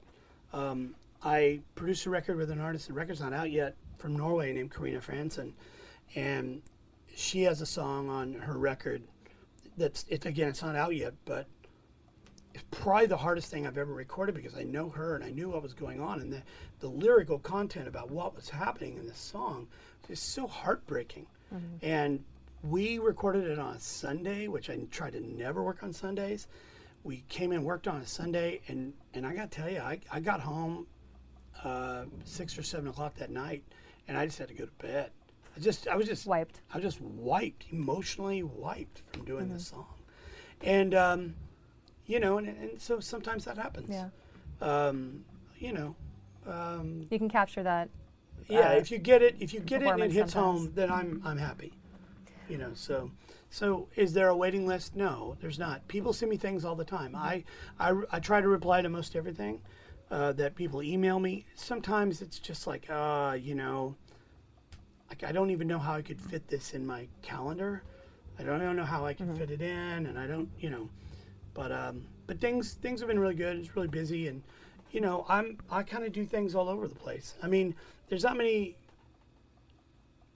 Um, 0.53 0.95
I 1.23 1.61
produced 1.75 2.07
a 2.07 2.11
record 2.11 2.37
with 2.37 2.51
an 2.51 2.61
artist. 2.61 2.89
The 2.89 2.95
record's 2.95 3.21
not 3.21 3.33
out 3.33 3.51
yet 3.51 3.77
from 3.99 4.17
Norway 4.17 4.53
named 4.53 4.73
Karina 4.73 5.01
Fransen, 5.01 5.53
and 6.15 6.63
she 7.15 7.43
has 7.43 7.61
a 7.61 7.67
song 7.67 8.11
on 8.11 8.35
her 8.35 8.59
record 8.59 9.03
that's 9.77 10.05
it 10.09 10.27
again. 10.27 10.49
It's 10.49 10.63
not 10.63 10.77
out 10.77 10.95
yet, 10.95 11.15
but 11.25 11.47
it's 12.55 12.65
probably 12.71 13.07
the 13.07 13.17
hardest 13.17 13.51
thing 13.51 13.67
I've 13.67 13.79
ever 13.79 13.93
recorded 13.93 14.35
because 14.35 14.57
I 14.57 14.63
know 14.63 14.89
her 14.91 15.17
and 15.17 15.25
I 15.25 15.31
knew 15.31 15.51
what 15.51 15.63
was 15.63 15.75
going 15.75 16.01
on, 16.01 16.21
and 16.21 16.33
the 16.33 16.43
the 16.81 16.89
lyrical 16.89 17.39
content 17.39 17.89
about 17.89 18.11
what 18.11 18.35
was 18.37 18.49
happening 18.51 18.97
in 18.97 19.07
this 19.07 19.19
song 19.19 19.67
is 20.09 20.21
so 20.21 20.47
heartbreaking. 20.47 21.27
And 21.83 22.25
we 22.63 22.99
recorded 22.99 23.45
it 23.47 23.59
on 23.59 23.75
a 23.75 23.81
Sunday, 23.81 24.49
which 24.49 24.71
I 24.71 24.79
try 24.91 25.11
to 25.11 25.21
never 25.21 25.63
work 25.63 25.83
on 25.83 25.93
Sundays. 25.93 26.47
We 27.03 27.23
came 27.29 27.53
in, 27.53 27.65
worked 27.65 27.87
on 27.89 28.01
a 28.01 28.07
Sunday, 28.07 28.61
and 28.69 28.95
and 29.13 29.27
I 29.27 29.35
got 29.35 29.51
to 29.51 29.57
tell 29.61 29.71
you, 29.71 29.81
I, 29.81 30.01
I 30.11 30.21
got 30.21 30.41
home 30.41 30.87
uh, 31.63 32.05
six 32.25 32.59
or 32.59 32.63
seven 32.63 32.89
o'clock 32.89 33.15
that 33.17 33.31
night, 33.31 33.63
and 34.09 34.17
I 34.17 34.27
just 34.27 34.39
had 34.39 34.49
to 34.49 34.55
go 34.55 34.65
to 34.65 34.73
bed. 34.87 35.11
I 35.57 35.61
just 35.61 35.87
I 35.89 35.97
was 35.97 36.07
just 36.07 36.27
Wiped. 36.27 36.61
I 36.73 36.79
was 36.79 36.85
just 36.85 37.01
wiped, 37.01 37.67
emotionally 37.71 38.43
wiped 38.43 39.03
from 39.13 39.25
doing 39.25 39.49
this 39.53 39.69
song, 39.69 39.87
and 40.63 40.95
um, 40.95 41.35
you 42.07 42.21
know, 42.21 42.39
and, 42.39 42.49
and 42.49 42.81
so 42.81 43.01
sometimes 43.01 43.45
that 43.45 43.57
happens. 43.59 43.89
Yeah. 43.91 44.09
Um, 44.61 45.25
you 45.59 45.73
know, 45.73 45.97
um, 46.47 47.07
You 47.11 47.19
can 47.19 47.29
capture 47.29 47.63
that. 47.63 47.89
yeah. 48.49 48.71
uh, 48.71 48.73
if 48.73 48.91
you 48.91 48.99
get 48.99 49.23
it, 49.23 49.37
if 49.41 49.55
you 49.55 49.61
get 49.61 49.83
it 49.83 49.89
and 49.89 50.03
it 50.03 50.13
hits 50.13 50.33
sometimes. 50.33 50.61
home, 50.65 50.73
then 50.75 50.91
I'm 50.91 51.23
I'm 51.25 51.39
happy. 51.39 51.73
You 52.49 52.59
know, 52.59 52.73
so 52.75 53.11
so 53.51 53.89
is 53.97 54.13
there 54.13 54.29
a 54.29 54.37
waiting 54.37 54.67
list? 54.67 54.95
No, 54.97 55.37
there's 55.41 55.59
not. 55.59 55.87
People 55.89 56.13
send 56.13 56.31
me 56.31 56.37
things 56.37 56.65
all 56.65 56.75
the 56.75 56.85
time. 56.85 57.15
I 57.17 57.45
I, 57.81 57.95
I 58.11 58.21
try 58.21 58.41
to 58.41 58.49
reply 58.49 58.83
to 58.83 58.89
most 58.89 59.17
everything 59.17 59.61
uh, 60.11 60.33
that 60.33 60.55
people 60.55 60.83
email 60.83 61.19
me. 61.19 61.47
Sometimes 61.55 62.21
it's 62.21 62.39
just 62.39 62.67
like, 62.67 62.89
uh, 62.91 63.37
you 63.41 63.55
know, 63.55 63.97
like 65.09 65.25
I 65.25 65.33
don't 65.33 65.51
even 65.51 65.67
know 65.67 65.79
how 65.79 65.95
I 65.95 66.03
could 66.03 66.21
fit 66.21 66.49
this 66.49 66.75
in 66.75 66.87
my 66.87 67.09
calendar. 67.23 67.83
I 68.39 68.43
don't, 68.43 68.61
I 68.61 68.65
don't 68.65 68.77
know 68.77 68.85
how 68.85 69.07
I 69.07 69.15
can 69.15 69.35
fit 69.37 69.51
it 69.51 69.63
in, 69.63 70.07
and 70.07 70.19
I 70.19 70.27
don't, 70.27 70.49
you 70.59 70.69
know, 70.69 70.91
but 71.55 71.73
um, 71.73 72.05
but 72.27 72.41
things 72.41 72.75
things 72.75 73.01
have 73.01 73.09
been 73.09 73.19
really 73.19 73.35
good. 73.35 73.57
It's 73.57 73.75
really 73.77 73.89
busy, 73.89 74.29
and 74.29 74.43
you 74.91 75.01
know, 75.01 75.25
I'm 75.29 75.59
I 75.71 75.83
kind 75.83 76.05
of 76.05 76.13
do 76.13 76.25
things 76.25 76.55
all 76.55 76.69
over 76.69 76.87
the 76.89 76.95
place. 76.95 77.35
I 77.43 77.47
mean, 77.49 77.75
there's 78.09 78.25
not 78.25 78.37
many 78.37 78.77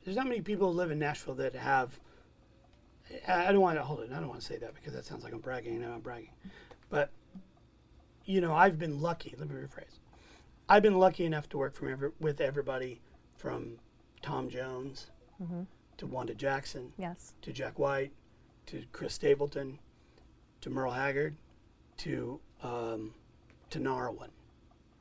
there's 0.04 0.16
not 0.16 0.26
many 0.26 0.40
people 0.40 0.70
who 0.72 0.76
live 0.78 0.90
in 0.90 0.98
Nashville 0.98 1.34
that 1.34 1.54
have. 1.54 1.98
I 3.26 3.52
don't 3.52 3.60
want 3.62 3.78
to 3.78 3.82
hold 3.82 4.00
it. 4.00 4.10
I 4.12 4.16
don't 4.20 4.28
want 4.28 4.40
to 4.40 4.46
say 4.46 4.58
that 4.58 4.74
because 4.74 4.92
that 4.92 5.04
sounds 5.06 5.24
like 5.24 5.32
I'm 5.32 5.40
bragging. 5.40 5.80
Know, 5.80 5.92
I'm 5.92 6.00
bragging, 6.00 6.30
but 6.90 7.10
you 8.24 8.40
know, 8.40 8.54
I've 8.54 8.78
been 8.78 9.00
lucky. 9.00 9.34
Let 9.38 9.48
me 9.48 9.54
rephrase. 9.56 9.98
I've 10.68 10.82
been 10.82 10.98
lucky 10.98 11.24
enough 11.24 11.48
to 11.50 11.58
work 11.58 11.74
from 11.74 11.90
every, 11.90 12.10
with 12.20 12.42
everybody 12.42 13.00
from 13.36 13.78
Tom 14.20 14.50
Jones 14.50 15.06
to 15.96 16.06
Wanda 16.06 16.34
Jackson 16.34 16.92
Yes. 16.98 17.32
to 17.42 17.52
Jack 17.52 17.78
White 17.78 18.12
to 18.66 18.84
Chris 18.92 19.14
Stapleton 19.14 19.78
to 20.60 20.70
Merle 20.70 20.92
Haggard 20.92 21.36
to 21.98 22.40
um, 22.62 23.14
to 23.70 23.78
Narwhal. 23.78 24.28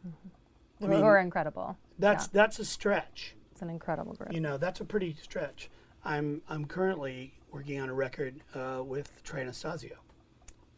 I 0.06 0.86
Who 0.86 0.88
mean, 0.88 1.04
are 1.04 1.20
incredible. 1.20 1.78
That's 1.98 2.26
yeah. 2.26 2.30
that's 2.34 2.60
a 2.60 2.66
stretch. 2.66 3.36
It's 3.52 3.62
an 3.62 3.70
incredible 3.70 4.14
group. 4.14 4.32
You 4.32 4.42
know, 4.42 4.58
that's 4.58 4.80
a 4.82 4.86
pretty 4.86 5.16
stretch. 5.22 5.70
I'm 6.06 6.42
I'm 6.48 6.66
currently 6.66 7.34
working 7.52 7.80
on 7.80 7.90
a 7.90 7.94
record 7.94 8.36
uh, 8.54 8.84
with 8.84 9.24
Trey 9.24 9.42
Anastasio 9.42 9.98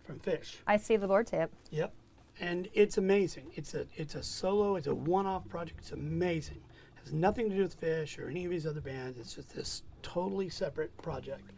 from 0.04 0.20
Phish. 0.20 0.58
I 0.66 0.78
see 0.78 0.96
the 0.96 1.08
board 1.08 1.28
tape. 1.28 1.50
Yep, 1.72 1.94
and 2.40 2.70
it's 2.74 2.98
amazing. 2.98 3.52
It's 3.56 3.74
a 3.74 3.86
it's 3.96 4.16
a 4.16 4.24
solo. 4.24 4.76
It's 4.76 4.88
a 4.88 4.96
one-off 4.96 5.48
project. 5.50 5.80
It's 5.80 5.92
amazing. 5.92 6.62
has 7.04 7.14
nothing 7.14 7.50
to 7.50 7.56
do 7.56 7.64
with 7.64 7.80
Phish 7.80 8.18
or 8.18 8.30
any 8.30 8.46
of 8.46 8.52
these 8.52 8.66
other 8.66 8.82
bands. 8.82 9.20
It's 9.20 9.36
just 9.36 9.54
this 9.56 9.84
totally 10.02 10.50
separate 10.50 10.96
project. 10.98 11.52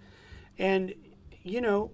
And 0.57 0.93
you 1.43 1.61
know, 1.61 1.91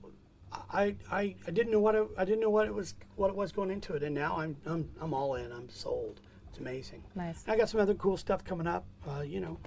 I 0.52 0.96
I, 1.12 1.36
I 1.48 1.52
didn't 1.52 1.72
know 1.72 1.80
what 1.80 1.96
it, 1.96 2.08
I 2.18 2.26
didn't 2.26 2.40
know 2.42 2.50
what 2.50 2.68
it 2.68 2.74
was 2.74 2.96
what 3.16 3.30
it 3.30 3.36
was 3.36 3.52
going 3.52 3.72
into 3.72 3.94
it, 3.94 4.04
and 4.04 4.14
now 4.16 4.38
I'm 4.38 4.56
I'm 4.66 4.90
I'm 5.02 5.14
all 5.14 5.36
in. 5.36 5.52
I'm 5.52 5.70
sold. 5.70 6.22
It's 6.50 6.58
amazing. 6.60 7.04
Nice. 7.16 7.44
I 7.48 7.58
got 7.58 7.70
some 7.70 7.80
other 7.82 7.94
cool 7.96 8.18
stuff 8.18 8.44
coming 8.44 8.68
up. 8.68 8.86
Uh, 9.08 9.22
you 9.22 9.40
know, 9.40 9.58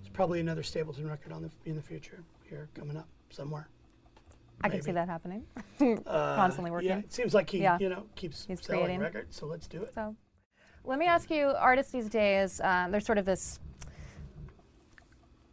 it's 0.00 0.08
probably 0.12 0.40
another 0.40 0.62
Stapleton 0.62 1.08
record 1.08 1.32
on 1.32 1.42
the 1.42 1.50
in 1.64 1.76
the 1.76 1.82
future 1.82 2.22
here 2.48 2.68
coming 2.74 2.96
up 2.96 3.08
somewhere. 3.30 3.68
I 4.60 4.68
can 4.68 4.82
see 4.82 4.92
that 4.92 5.08
happening. 5.08 5.44
Uh, 6.06 6.36
Constantly 6.36 6.70
working. 6.70 6.88
Yeah, 6.88 6.98
it 6.98 7.12
seems 7.12 7.34
like 7.34 7.50
he 7.50 7.58
Yeah. 7.58 7.76
you 7.80 7.88
know 7.88 8.04
keeps 8.14 8.46
He's 8.46 8.64
selling 8.64 8.84
creating. 8.84 9.00
records, 9.00 9.36
so 9.36 9.46
let's 9.46 9.66
do 9.66 9.82
it. 9.82 9.92
So, 9.92 10.14
let 10.84 10.98
me 11.00 11.06
ask 11.06 11.28
you, 11.30 11.46
artists 11.48 11.90
these 11.92 12.08
days, 12.08 12.60
um, 12.62 12.90
there's 12.92 13.04
sort 13.04 13.18
of 13.18 13.24
this 13.24 13.58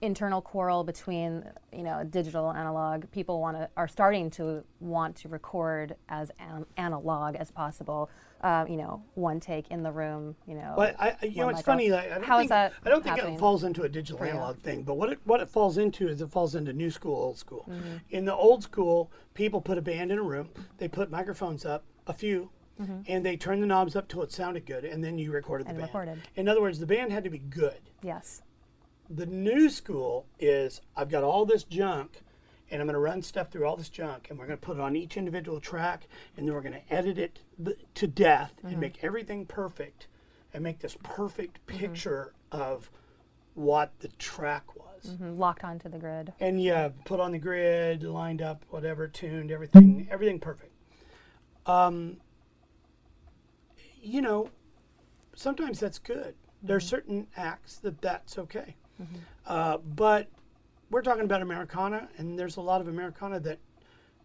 internal 0.01 0.41
quarrel 0.41 0.83
between, 0.83 1.43
you 1.71 1.83
know, 1.83 2.03
digital 2.03 2.51
analog. 2.51 3.05
People 3.11 3.39
want 3.39 3.55
to 3.57 3.69
are 3.77 3.87
starting 3.87 4.29
to 4.31 4.63
want 4.79 5.15
to 5.17 5.29
record 5.29 5.95
as 6.09 6.31
an, 6.39 6.65
analog 6.77 7.35
as 7.35 7.51
possible. 7.51 8.09
Uh, 8.41 8.65
you 8.67 8.75
know, 8.77 9.03
one 9.13 9.39
take 9.39 9.69
in 9.69 9.83
the 9.83 9.91
room. 9.91 10.35
You 10.47 10.55
know, 10.55 10.73
But 10.75 10.99
I, 10.99 11.15
you 11.21 11.35
know, 11.37 11.49
it's 11.49 11.57
micro- 11.59 11.73
funny. 11.73 11.91
I, 11.91 12.05
I 12.05 12.09
don't 12.09 12.23
How 12.25 12.37
is 12.37 12.41
think, 12.41 12.49
that 12.49 12.73
I 12.83 12.89
don't 12.89 13.03
think 13.03 13.17
it 13.19 13.39
falls 13.39 13.63
into 13.63 13.83
a 13.83 13.89
digital 13.89 14.17
for 14.17 14.25
you? 14.25 14.31
analog 14.31 14.57
thing. 14.57 14.81
But 14.83 14.95
what 14.95 15.09
it 15.11 15.19
what 15.25 15.39
it 15.41 15.49
falls 15.49 15.77
into 15.77 16.07
is 16.07 16.21
it 16.21 16.31
falls 16.31 16.55
into 16.55 16.73
new 16.73 16.89
school, 16.89 17.15
old 17.15 17.37
school. 17.37 17.65
Mm-hmm. 17.69 17.97
In 18.09 18.25
the 18.25 18.35
old 18.35 18.63
school, 18.63 19.11
people 19.35 19.61
put 19.61 19.77
a 19.77 19.81
band 19.81 20.11
in 20.11 20.17
a 20.17 20.23
room. 20.23 20.49
They 20.79 20.87
put 20.87 21.11
microphones 21.11 21.65
up, 21.65 21.83
a 22.07 22.13
few, 22.13 22.49
and 23.07 23.23
they 23.23 23.37
turned 23.37 23.61
the 23.61 23.67
knobs 23.67 23.95
up 23.95 24.07
till 24.07 24.23
it 24.23 24.31
sounded 24.31 24.65
good, 24.65 24.85
and 24.85 25.03
then 25.03 25.19
you 25.19 25.31
recorded 25.31 25.67
the 25.67 25.73
Mm-hmm. 25.73 25.81
And 25.83 25.93
band. 25.93 26.07
recorded. 26.09 26.27
In 26.35 26.47
other 26.49 26.61
words, 26.61 26.79
the 26.79 26.87
band 26.87 27.11
had 27.11 27.23
to 27.25 27.29
be 27.29 27.37
good. 27.37 27.77
Yes. 28.01 28.41
The 29.13 29.25
new 29.25 29.69
school 29.69 30.25
is 30.39 30.81
I've 30.95 31.09
got 31.09 31.23
all 31.23 31.45
this 31.45 31.63
junk 31.63 32.21
and 32.69 32.79
I'm 32.81 32.87
going 32.87 32.93
to 32.93 32.99
run 32.99 33.21
stuff 33.21 33.49
through 33.51 33.65
all 33.65 33.75
this 33.75 33.89
junk 33.89 34.27
and 34.29 34.39
we're 34.39 34.45
going 34.47 34.57
to 34.57 34.65
put 34.65 34.77
it 34.77 34.79
on 34.81 34.95
each 34.95 35.17
individual 35.17 35.59
track 35.59 36.07
and 36.37 36.47
then 36.47 36.53
we're 36.55 36.61
going 36.61 36.75
to 36.81 36.93
edit 36.93 37.17
it 37.17 37.39
th- 37.63 37.77
to 37.95 38.07
death 38.07 38.53
and 38.63 38.79
make 38.79 39.03
everything 39.03 39.45
perfect 39.45 40.07
and 40.53 40.63
make 40.63 40.79
this 40.79 40.95
perfect 41.03 41.65
picture 41.67 42.31
of 42.53 42.89
what 43.53 43.91
the 43.99 44.07
track 44.17 44.63
was. 44.77 45.17
Mhm, 45.17 45.37
Locked 45.37 45.65
onto 45.65 45.89
the 45.89 45.97
grid. 45.97 46.31
And 46.39 46.61
yeah, 46.61 46.89
put 47.03 47.19
on 47.19 47.33
the 47.33 47.37
grid, 47.39 48.03
lined 48.03 48.41
up, 48.41 48.63
whatever, 48.69 49.09
tuned, 49.09 49.51
everything, 49.51 50.07
everything 50.09 50.39
perfect. 50.39 50.71
Um, 51.65 52.17
you 54.01 54.21
know, 54.21 54.49
sometimes 55.35 55.81
that's 55.81 55.99
good. 55.99 56.35
There 56.63 56.77
are 56.77 56.81
certain 56.81 57.27
acts 57.35 57.75
that 57.79 58.01
that's 58.01 58.37
okay. 58.37 58.75
Uh, 59.45 59.77
but 59.77 60.27
we're 60.89 61.01
talking 61.01 61.23
about 61.23 61.41
Americana, 61.41 62.09
and 62.17 62.37
there's 62.37 62.57
a 62.57 62.61
lot 62.61 62.81
of 62.81 62.87
Americana 62.87 63.39
that 63.39 63.59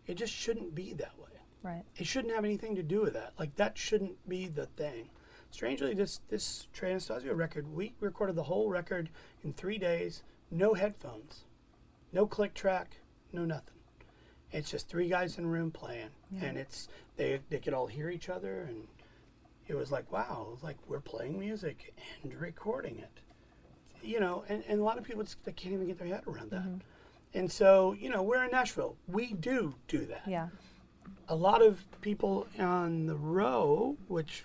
it 0.07 0.15
just 0.15 0.33
shouldn't 0.33 0.75
be 0.75 0.93
that 0.95 1.19
way. 1.19 1.25
Right. 1.63 1.83
It 1.97 2.07
shouldn't 2.07 2.35
have 2.35 2.45
anything 2.45 2.77
to 2.77 2.83
do 2.83 3.01
with 3.01 3.15
that. 3.15 3.33
Like 3.39 3.55
that 3.57 3.77
shouldn't 3.77 4.29
be 4.29 4.47
the 4.47 4.67
thing. 4.67 5.09
Strangely, 5.51 5.95
this 5.95 6.21
this 6.29 6.69
Trey 6.73 6.91
Anastasio 6.91 7.35
record, 7.35 7.73
we 7.75 7.95
recorded 8.01 8.37
the 8.37 8.43
whole 8.43 8.69
record 8.69 9.09
in 9.43 9.53
three 9.53 9.79
days, 9.79 10.23
no 10.51 10.75
headphones, 10.75 11.45
no 12.13 12.27
click 12.27 12.55
track, 12.55 12.99
no 13.33 13.45
nothing. 13.45 13.75
It's 14.53 14.71
just 14.71 14.89
three 14.89 15.09
guys 15.09 15.39
in 15.39 15.45
a 15.45 15.49
room 15.49 15.71
playing, 15.71 16.11
and 16.41 16.57
it's 16.57 16.89
they 17.17 17.41
they 17.49 17.59
could 17.59 17.75
all 17.75 17.87
hear 17.87 18.11
each 18.11 18.29
other, 18.29 18.63
and 18.69 18.87
it 19.67 19.75
was 19.75 19.91
like 19.91 20.11
wow, 20.13 20.47
it 20.49 20.53
was 20.53 20.63
like 20.63 20.77
we're 20.87 21.01
playing 21.01 21.39
music 21.39 21.95
and 22.23 22.35
recording 22.35 22.99
it, 22.99 23.21
you 24.03 24.21
know. 24.21 24.45
And, 24.49 24.63
and 24.69 24.81
a 24.81 24.85
lot 24.85 24.99
of 24.99 25.05
people 25.05 25.25
they 25.45 25.53
can't 25.53 25.75
even 25.75 25.87
get 25.87 25.99
their 25.99 26.09
head 26.09 26.23
around 26.27 26.51
that. 26.51 26.63
And 27.35 27.51
so, 27.53 27.93
you 27.99 28.09
know, 28.09 28.23
we're 28.23 28.43
in 28.45 28.51
Nashville. 28.51 28.97
We 29.09 29.33
do 29.35 29.75
do 29.89 30.07
that 30.07 30.23
Yeah. 30.27 30.49
a 31.29 31.35
lot 31.37 31.61
of 31.61 31.85
people 32.01 32.47
on 32.59 33.07
the 33.07 33.17
row, 33.17 33.97
which 34.09 34.45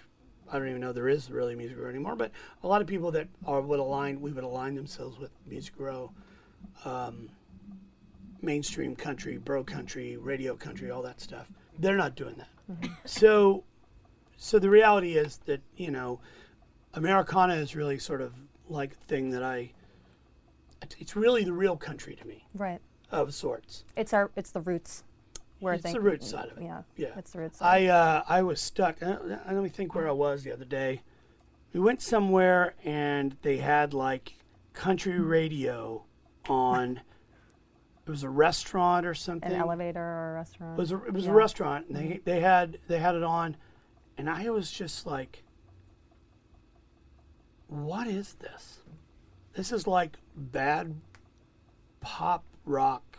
I 0.52 0.58
don't 0.60 0.68
even 0.68 0.82
know 0.82 0.92
there 0.92 1.08
is 1.08 1.32
really 1.32 1.56
Music 1.56 1.78
Row 1.80 1.88
anymore, 1.90 2.18
but 2.18 2.32
a 2.64 2.68
lot 2.68 2.82
of 2.82 2.88
people 2.88 3.12
that 3.12 3.28
are 3.46 3.62
would 3.62 3.80
align, 3.80 4.20
we 4.20 4.34
would 4.34 4.44
align 4.44 4.76
themselves 4.76 5.18
with 5.18 5.32
Music 5.48 5.74
Row, 5.78 6.12
um, 6.84 7.30
mainstream 8.42 8.96
country, 8.96 9.38
bro 9.38 9.64
country, 9.64 10.18
radio 10.18 10.56
country, 10.56 10.92
all 10.92 11.02
that 11.04 11.22
stuff. 11.22 11.48
They're 11.80 11.96
not 11.98 12.16
doing 12.16 12.36
that. 12.38 12.48
So 13.06 13.64
So 14.38 14.60
the 14.60 14.70
reality 14.70 15.14
is 15.18 15.38
that 15.46 15.62
you 15.78 15.92
know, 15.92 16.20
Americana 16.94 17.54
is 17.56 17.76
really 17.76 18.00
sort 18.00 18.22
of 18.22 18.34
like 18.72 18.96
thing 18.96 19.32
that 19.32 19.44
I. 19.44 19.72
It's 21.00 21.16
really 21.16 21.44
the 21.44 21.54
real 21.54 21.78
country 21.78 22.16
to 22.16 22.28
me, 22.28 22.48
Right. 22.56 22.80
of 23.12 23.34
sorts. 23.36 23.84
It's 23.96 24.14
our 24.14 24.32
it's 24.36 24.52
the 24.52 24.62
roots. 24.62 25.04
Where 25.60 25.74
I 25.74 25.78
think 25.78 25.96
It's 25.96 26.04
the 26.04 26.10
root 26.10 26.24
side 26.24 26.50
of 26.50 26.58
it. 26.58 26.64
Yeah. 26.64 26.82
Yeah. 26.98 27.10
It's 27.18 27.32
the 27.32 27.40
root 27.40 27.56
side. 27.56 27.84
I 27.84 27.88
uh, 27.88 28.24
I 28.28 28.42
was 28.42 28.60
stuck. 28.60 29.02
Uh, 29.04 29.18
let 29.46 29.56
me 29.62 29.70
think 29.70 29.94
where 29.94 30.08
I 30.08 30.12
was 30.12 30.44
the 30.44 30.52
other 30.52 30.66
day. 30.66 31.04
We 31.74 31.80
went 31.80 32.02
somewhere 32.02 32.74
and 32.84 33.38
they 33.44 33.58
had 33.58 33.94
like 33.94 34.34
country 34.74 35.20
radio 35.20 36.04
on. 36.50 37.02
It 38.08 38.10
was 38.10 38.24
a 38.24 38.30
restaurant 38.30 39.06
or 39.06 39.14
something. 39.14 39.52
An 39.52 39.60
elevator 39.62 40.02
or 40.02 40.32
a 40.32 40.34
restaurant. 40.34 40.74
It 40.80 40.82
was 40.82 40.92
a, 40.92 41.04
it 41.06 41.14
was 41.14 41.26
Yeah. 41.26 41.32
a 41.32 41.34
restaurant, 41.36 41.88
and 41.88 41.96
they 41.96 42.20
they 42.26 42.40
had 42.40 42.80
they 42.88 42.98
had 42.98 43.14
it 43.14 43.24
on, 43.24 43.56
and 44.18 44.28
I 44.28 44.50
was 44.50 44.72
just 44.72 45.06
like, 45.06 45.44
"What 47.72 48.08
is 48.08 48.34
this? 48.36 48.82
This 49.54 49.72
is 49.72 49.88
like 49.88 50.18
bad 50.36 50.94
pop 52.02 52.44
rock 52.66 53.18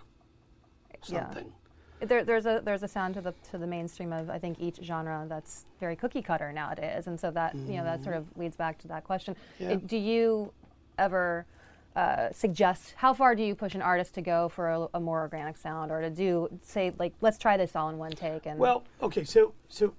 Yeah. 1.06 1.24
something." 1.24 1.52
There, 2.00 2.24
there's 2.24 2.46
a 2.46 2.60
there's 2.64 2.82
a 2.82 2.88
sound 2.88 3.14
to 3.14 3.20
the 3.20 3.32
to 3.50 3.58
the 3.58 3.66
mainstream 3.66 4.12
of 4.12 4.28
I 4.28 4.38
think 4.38 4.60
each 4.60 4.78
genre 4.82 5.24
that's 5.28 5.66
very 5.80 5.96
cookie 5.96 6.22
cutter 6.22 6.52
nowadays, 6.52 7.06
and 7.06 7.18
so 7.18 7.30
that 7.30 7.54
you 7.54 7.76
know 7.76 7.84
that 7.84 8.02
sort 8.02 8.16
of 8.16 8.26
leads 8.36 8.56
back 8.56 8.78
to 8.78 8.88
that 8.88 9.04
question. 9.04 9.36
Yeah. 9.58 9.72
Uh, 9.72 9.76
Do 9.76 9.96
you 9.96 10.52
ever 10.98 11.46
uh, 11.94 12.32
suggest 12.32 12.94
how 12.96 13.14
far 13.14 13.34
do 13.34 13.42
you 13.42 13.54
push 13.54 13.74
an 13.74 13.82
artist 13.82 14.14
to 14.14 14.22
go 14.22 14.48
for 14.48 14.68
a, 14.70 14.88
a 14.94 15.00
more 15.00 15.20
organic 15.20 15.56
sound, 15.56 15.90
or 15.92 16.00
to 16.00 16.10
do 16.10 16.48
say 16.62 16.92
like 16.98 17.14
let's 17.20 17.38
try 17.38 17.56
this 17.56 17.76
all 17.76 17.88
in 17.88 17.98
one 17.98 18.10
take 18.12 18.46
and 18.46 18.58
Well, 18.58 18.82
okay, 19.00 19.24
so 19.24 19.54
so 19.68 19.94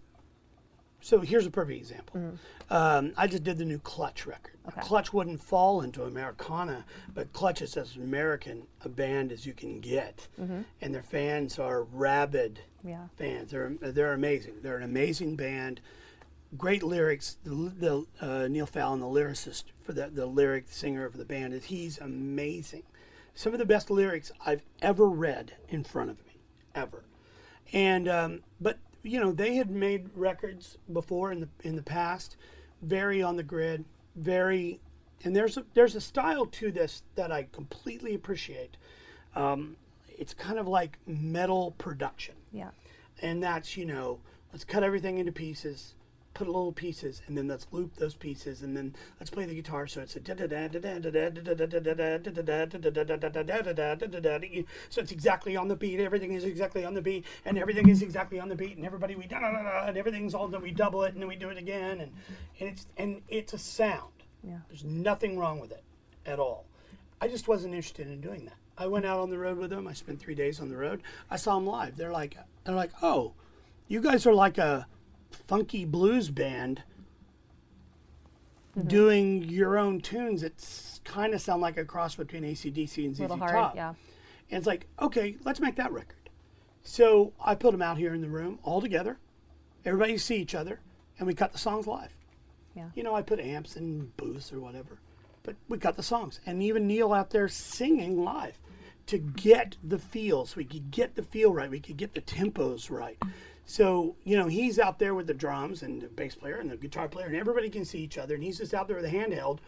so 1.03 1.19
here's 1.19 1.45
a 1.45 1.51
perfect 1.51 1.77
example. 1.77 2.37
Um, 2.69 3.13
I 3.17 3.27
just 3.27 3.43
did 3.43 3.57
the 3.59 3.65
new 3.65 3.77
Clutch 3.79 4.25
record. 4.25 4.53
Mm-hmm. 4.65 4.79
Okay. 4.79 4.87
Clutch 4.87 5.13
wouldn't 5.13 5.43
fall 5.43 5.81
into 5.81 6.03
Americana, 6.05 6.85
but 7.13 7.31
Clutch 7.33 7.61
is 7.61 7.75
as 7.77 7.95
American 7.97 8.63
a 8.83 8.89
band 8.89 9.31
as 9.31 9.45
you 9.45 9.53
can 9.53 9.79
get, 9.81 10.27
and 10.37 10.93
their 10.95 11.03
fans 11.03 11.59
are 11.59 11.83
rabid 11.83 12.59
Mm-hmm. 12.79 12.89
Yeah. 12.89 13.07
fans. 13.17 13.51
They're 13.51 13.71
they're 13.79 14.11
amazing. 14.13 14.55
They're 14.61 14.75
an 14.77 14.83
amazing 14.83 15.37
band. 15.37 15.79
Great 16.57 16.83
lyrics. 16.83 17.37
The, 17.45 17.71
the 17.79 18.05
uh, 18.19 18.47
Neil 18.49 18.65
Fallon, 18.65 18.99
the 18.99 19.05
lyricist 19.05 19.63
for 19.83 19.93
the 19.93 20.07
the 20.07 20.25
lyric 20.25 20.65
singer 20.69 21.05
of 21.05 21.15
the 21.17 21.23
band, 21.25 21.53
is 21.53 21.63
he's 21.65 21.97
amazing. 21.99 22.83
Some 23.35 23.53
of 23.53 23.59
the 23.59 23.65
best 23.65 23.89
lyrics 23.89 24.31
I've 24.45 24.63
ever 24.81 25.07
read 25.07 25.53
in 25.69 25.83
front 25.85 26.09
of 26.11 26.17
me, 26.27 26.33
ever. 26.75 27.03
And 27.71 28.07
um, 28.09 28.41
but 28.59 28.77
you 29.03 29.19
know 29.19 29.31
they 29.31 29.55
had 29.55 29.69
made 29.69 30.09
records 30.15 30.77
before 30.91 31.31
in 31.31 31.41
the 31.41 31.49
in 31.63 31.75
the 31.75 31.83
past, 31.83 32.37
very 32.81 33.21
on 33.21 33.35
the 33.35 33.43
grid, 33.43 33.85
very, 34.15 34.79
and 35.23 35.35
there's 35.35 35.57
a 35.57 35.65
there's 35.73 35.95
a 35.95 36.01
style 36.01 36.45
to 36.47 36.71
this 36.71 37.03
that 37.15 37.31
I 37.31 37.47
completely 37.51 38.15
appreciate. 38.15 38.77
Um, 39.35 39.75
it's 40.07 40.33
kind 40.33 40.57
of 40.57 40.67
like 40.67 40.97
metal 41.05 41.71
production. 41.77 42.35
Yeah. 42.51 42.69
And 43.21 43.43
that's 43.43 43.77
you 43.77 43.85
know 43.85 44.19
let's 44.51 44.63
cut 44.63 44.83
everything 44.83 45.17
into 45.17 45.31
pieces 45.31 45.95
put 46.33 46.47
little 46.47 46.71
pieces 46.71 47.21
and 47.27 47.37
then 47.37 47.47
let's 47.47 47.67
loop 47.71 47.95
those 47.97 48.15
pieces 48.15 48.61
and 48.61 48.75
then 48.75 48.95
let's 49.19 49.29
play 49.29 49.45
the 49.45 49.53
guitar 49.53 49.85
so 49.87 50.01
it's 50.01 50.15
a 50.15 50.19
so 54.89 55.01
it's 55.01 55.11
exactly 55.11 55.55
on 55.55 55.67
the 55.67 55.75
beat 55.75 55.99
everything 55.99 56.33
is 56.33 56.43
exactly 56.43 56.83
on 56.83 56.93
the 56.93 57.01
beat 57.01 57.25
and 57.45 57.57
everything 57.57 57.87
is 57.89 58.01
exactly 58.01 58.39
on 58.39 58.49
the 58.49 58.55
beat 58.55 58.75
and 58.77 58.85
everybody 58.85 59.15
we 59.15 59.27
and 59.31 59.97
everything's 59.97 60.33
all 60.33 60.47
then 60.47 60.61
we 60.61 60.71
double 60.71 61.03
it 61.03 61.13
and 61.13 61.21
then 61.21 61.27
we 61.27 61.35
do 61.35 61.49
it 61.49 61.57
again 61.57 61.99
and 61.99 62.11
and 62.59 62.69
it's 62.69 62.87
and 62.97 63.21
it's 63.27 63.53
a 63.53 63.57
sound 63.57 64.11
yeah 64.43 64.57
there's 64.69 64.83
nothing 64.83 65.37
wrong 65.37 65.59
with 65.59 65.71
it 65.71 65.83
at 66.25 66.39
all. 66.39 66.65
I 67.21 67.27
just 67.27 67.47
wasn't 67.47 67.73
interested 67.73 68.07
in 68.07 68.21
doing 68.21 68.45
that. 68.45 68.57
I 68.77 68.87
went 68.87 69.05
out 69.05 69.19
on 69.19 69.29
the 69.29 69.37
road 69.37 69.57
with 69.57 69.69
them. 69.69 69.87
I 69.87 69.93
spent 69.93 70.19
three 70.19 70.35
days 70.35 70.59
on 70.59 70.69
the 70.69 70.77
road. 70.77 71.01
I 71.29 71.37
saw 71.37 71.55
them 71.55 71.67
live. 71.67 71.95
They're 71.95 72.11
like, 72.11 72.37
they're 72.63 72.75
like, 72.75 72.91
oh, 73.01 73.33
you 73.87 74.01
guys 74.01 74.25
are 74.25 74.33
like 74.33 74.57
a 74.57 74.87
funky 75.33 75.85
blues 75.85 76.29
band 76.29 76.83
doing 78.87 79.43
your 79.43 79.77
own 79.77 80.01
tunes 80.01 80.41
It's 80.43 80.99
kind 81.03 81.33
of 81.33 81.41
sound 81.41 81.61
like 81.61 81.77
a 81.77 81.85
cross 81.85 82.15
between 82.15 82.43
ACDC 82.43 83.05
and 83.05 83.15
ZZ 83.15 83.19
little 83.21 83.37
hard 83.37 83.51
Top. 83.51 83.75
yeah 83.75 83.89
And 84.49 84.57
it's 84.57 84.67
like, 84.67 84.87
okay, 85.01 85.37
let's 85.43 85.59
make 85.59 85.75
that 85.75 85.91
record. 85.91 86.29
So 86.81 87.33
I 87.39 87.55
put 87.55 87.71
them 87.71 87.81
out 87.81 87.97
here 87.97 88.13
in 88.13 88.21
the 88.21 88.29
room 88.29 88.59
all 88.63 88.81
together. 88.81 89.17
Everybody 89.85 90.17
see 90.17 90.37
each 90.37 90.55
other, 90.55 90.79
and 91.17 91.27
we 91.27 91.33
cut 91.33 91.51
the 91.51 91.57
songs 91.59 91.87
live. 91.87 92.15
yeah 92.75 92.89
You 92.95 93.03
know, 93.03 93.15
I 93.15 93.21
put 93.21 93.39
amps 93.39 93.75
and 93.75 94.15
booths 94.17 94.51
or 94.51 94.59
whatever, 94.59 94.97
but 95.43 95.55
we 95.69 95.77
cut 95.77 95.95
the 95.95 96.03
songs, 96.03 96.39
and 96.45 96.63
even 96.63 96.87
Neil 96.87 97.13
out 97.13 97.29
there 97.29 97.47
singing 97.47 98.23
live 98.23 98.59
to 99.07 99.17
get 99.17 99.77
the 99.83 99.99
feels. 99.99 100.55
We 100.55 100.65
could 100.65 100.89
get 100.89 101.15
the 101.15 101.23
feel 101.23 101.53
right. 101.53 101.69
We 101.69 101.79
could 101.81 101.97
get 101.97 102.13
the 102.15 102.21
tempos 102.21 102.89
right. 102.89 103.17
So 103.65 104.15
you 104.23 104.37
know, 104.37 104.47
he's 104.47 104.79
out 104.79 104.99
there 104.99 105.15
with 105.15 105.27
the 105.27 105.33
drums 105.33 105.83
and 105.83 106.01
the 106.01 106.07
bass 106.07 106.35
player 106.35 106.57
and 106.57 106.69
the 106.69 106.77
guitar 106.77 107.07
player, 107.07 107.27
and 107.27 107.35
everybody 107.35 107.69
can 107.69 107.85
see 107.85 107.99
each 107.99 108.17
other, 108.17 108.35
and 108.35 108.43
he's 108.43 108.57
just 108.57 108.73
out 108.73 108.87
there 108.87 108.97
with 108.97 109.05
a 109.05 109.09
handheld, 109.09 109.59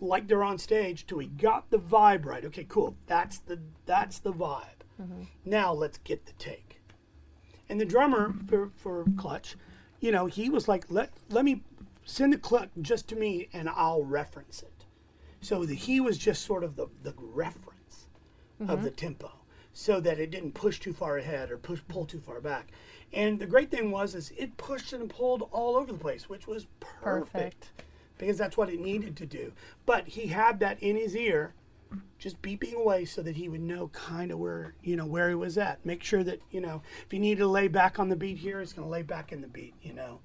like 0.00 0.28
they're 0.28 0.44
on 0.44 0.58
stage, 0.58 1.06
till 1.06 1.18
he 1.18 1.26
got 1.26 1.70
the 1.70 1.78
vibe 1.78 2.24
right. 2.26 2.44
Okay, 2.44 2.66
cool. 2.68 2.96
That's 3.06 3.38
the 3.38 3.58
that's 3.86 4.18
the 4.18 4.32
vibe. 4.32 4.84
Mm-hmm. 5.00 5.22
Now 5.44 5.72
let's 5.72 5.98
get 5.98 6.26
the 6.26 6.32
take. 6.32 6.80
And 7.68 7.80
the 7.80 7.84
drummer 7.84 8.34
for, 8.48 8.70
for 8.74 9.04
Clutch, 9.16 9.56
you 10.00 10.10
know, 10.10 10.26
he 10.26 10.50
was 10.50 10.68
like, 10.68 10.86
let 10.88 11.12
let 11.30 11.44
me 11.44 11.62
send 12.04 12.32
the 12.32 12.38
clip 12.38 12.70
just 12.80 13.08
to 13.08 13.16
me 13.16 13.48
and 13.52 13.68
I'll 13.68 14.04
reference 14.04 14.62
it. 14.62 14.84
So 15.40 15.64
that 15.64 15.74
he 15.74 16.00
was 16.00 16.18
just 16.18 16.44
sort 16.44 16.64
of 16.64 16.76
the, 16.76 16.88
the 17.02 17.14
reference 17.16 18.08
of 18.60 18.68
mm-hmm. 18.68 18.82
the 18.82 18.90
tempo 18.90 19.39
so 19.72 20.00
that 20.00 20.18
it 20.18 20.30
didn't 20.30 20.52
push 20.52 20.80
too 20.80 20.92
far 20.92 21.18
ahead 21.18 21.50
or 21.50 21.56
push 21.56 21.80
pull 21.88 22.04
too 22.04 22.20
far 22.20 22.40
back. 22.40 22.68
And 23.12 23.38
the 23.38 23.46
great 23.46 23.70
thing 23.70 23.90
was 23.90 24.14
is 24.14 24.32
it 24.36 24.56
pushed 24.56 24.92
and 24.92 25.08
pulled 25.08 25.48
all 25.52 25.76
over 25.76 25.92
the 25.92 25.98
place, 25.98 26.28
which 26.28 26.46
was 26.46 26.66
perfect, 26.80 27.32
Perfect. 27.32 27.70
because 28.18 28.38
that's 28.38 28.56
what 28.56 28.68
it 28.70 28.80
needed 28.80 29.16
to 29.16 29.26
do. 29.26 29.52
But 29.86 30.08
he 30.08 30.26
had 30.28 30.60
that 30.60 30.82
in 30.82 30.96
his 30.96 31.16
ear 31.16 31.54
just 32.18 32.40
beeping 32.40 32.74
away 32.74 33.04
so 33.04 33.20
that 33.22 33.34
he 33.34 33.48
would 33.48 33.60
know 33.60 33.88
kind 33.88 34.30
of 34.30 34.38
where 34.38 34.74
you 34.82 34.94
know 34.94 35.06
where 35.06 35.28
he 35.28 35.34
was 35.34 35.58
at. 35.58 35.84
Make 35.84 36.04
sure 36.04 36.22
that 36.22 36.40
you 36.50 36.60
know 36.60 36.82
if 37.04 37.10
he 37.10 37.18
needed 37.18 37.40
to 37.40 37.48
lay 37.48 37.66
back 37.68 37.98
on 37.98 38.08
the 38.08 38.16
beat 38.16 38.38
here, 38.38 38.60
he's 38.60 38.72
going 38.72 38.86
to 38.86 38.92
lay 38.92 39.02
back 39.02 39.32
in 39.32 39.40
the 39.40 39.48
beat. 39.48 39.74
You 39.82 39.94
know, 39.94 40.20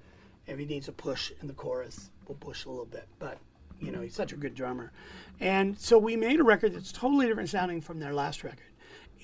if 0.46 0.58
he 0.58 0.64
needs 0.64 0.86
a 0.88 0.92
push 0.92 1.32
in 1.40 1.48
the 1.48 1.54
chorus, 1.54 2.10
we'll 2.28 2.36
push 2.36 2.66
a 2.66 2.70
little 2.70 2.84
bit. 2.86 3.08
But 3.18 3.38
you 3.80 3.90
know, 3.90 4.00
he's 4.00 4.14
such 4.14 4.32
a 4.32 4.36
good 4.36 4.54
drummer, 4.54 4.92
and 5.40 5.76
so 5.78 5.98
we 5.98 6.16
made 6.16 6.38
a 6.38 6.44
record 6.44 6.72
that's 6.74 6.92
totally 6.92 7.26
different 7.26 7.48
sounding 7.50 7.80
from 7.80 7.98
their 7.98 8.14
last 8.14 8.44
record. 8.44 8.60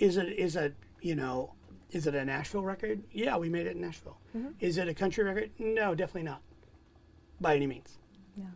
Is 0.03 0.17
it 0.17 0.31
is 0.37 0.57
it 0.57 0.75
you 1.01 1.15
know 1.15 1.53
is 1.93 2.09
it 2.09 2.15
a 2.17 2.25
Nashville 2.25 2.65
record? 2.65 3.03
Yeah, 3.12 3.37
we 3.37 3.49
made 3.49 3.67
it 3.67 3.77
in 3.77 3.81
Nashville. 3.81 4.19
Is 4.59 4.77
it 4.79 4.88
a 4.88 4.95
country 4.95 5.23
record? 5.23 5.51
No, 5.59 5.95
definitely 5.95 6.23
not, 6.23 6.41
by 7.41 7.55
any 7.55 7.67
means. 7.67 7.99
yeah 8.37 8.47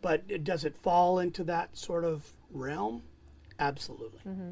But 0.00 0.22
it, 0.28 0.42
does 0.42 0.64
it 0.64 0.74
fall 0.76 1.18
into 1.20 1.44
that 1.44 1.76
sort 1.76 2.04
of 2.04 2.32
realm? 2.50 3.02
Absolutely. 3.60 4.20
Mm-hmm. 4.26 4.50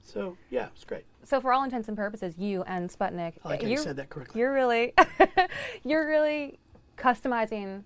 So 0.00 0.38
yeah, 0.50 0.68
it's 0.74 0.84
great. 0.84 1.04
so 1.24 1.38
for 1.40 1.52
all 1.52 1.64
intents 1.64 1.88
and 1.88 1.96
purposes, 1.96 2.34
you 2.38 2.62
and 2.62 2.88
Sputnik, 2.88 3.34
I 3.44 3.48
like 3.48 3.62
you 3.62 3.76
said 3.76 3.96
that 3.96 4.08
correctly. 4.08 4.40
you're 4.40 4.54
really, 4.54 4.94
you're 5.84 6.06
really 6.06 6.58
customizing 6.96 7.82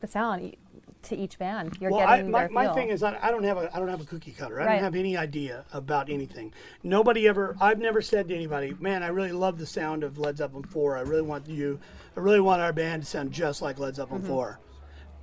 the 0.00 0.06
sound 0.06 0.56
to 1.02 1.16
each 1.16 1.38
band. 1.38 1.76
You're 1.80 1.90
Well, 1.90 2.00
I, 2.00 2.16
getting 2.16 2.30
my, 2.30 2.40
their 2.40 2.48
my 2.50 2.74
thing 2.74 2.88
is, 2.88 3.02
I, 3.02 3.18
I 3.22 3.30
don't 3.30 3.44
have 3.44 3.58
a 3.58 3.74
I 3.74 3.78
don't 3.78 3.88
have 3.88 4.00
a 4.00 4.04
cookie 4.04 4.32
cutter. 4.32 4.60
I 4.60 4.64
Right. 4.64 4.74
don't 4.76 4.84
have 4.84 4.94
any 4.94 5.16
idea 5.16 5.64
about 5.72 6.08
anything. 6.08 6.52
Nobody 6.82 7.28
ever. 7.28 7.56
I've 7.60 7.78
never 7.78 8.00
said 8.00 8.28
to 8.28 8.34
anybody, 8.34 8.74
"Man, 8.80 9.02
I 9.02 9.08
really 9.08 9.32
love 9.32 9.58
the 9.58 9.66
sound 9.66 10.02
of 10.02 10.18
Led 10.18 10.38
Zeppelin 10.38 10.64
four. 10.64 10.96
I 10.96 11.02
really 11.02 11.22
want 11.22 11.46
you. 11.48 11.78
I 12.16 12.20
really 12.20 12.40
want 12.40 12.62
our 12.62 12.72
band 12.72 13.02
to 13.02 13.08
sound 13.08 13.32
just 13.32 13.60
like 13.62 13.78
Led 13.78 13.96
Zeppelin 13.96 14.22
Mm-hmm. 14.22 14.30
4. 14.30 14.60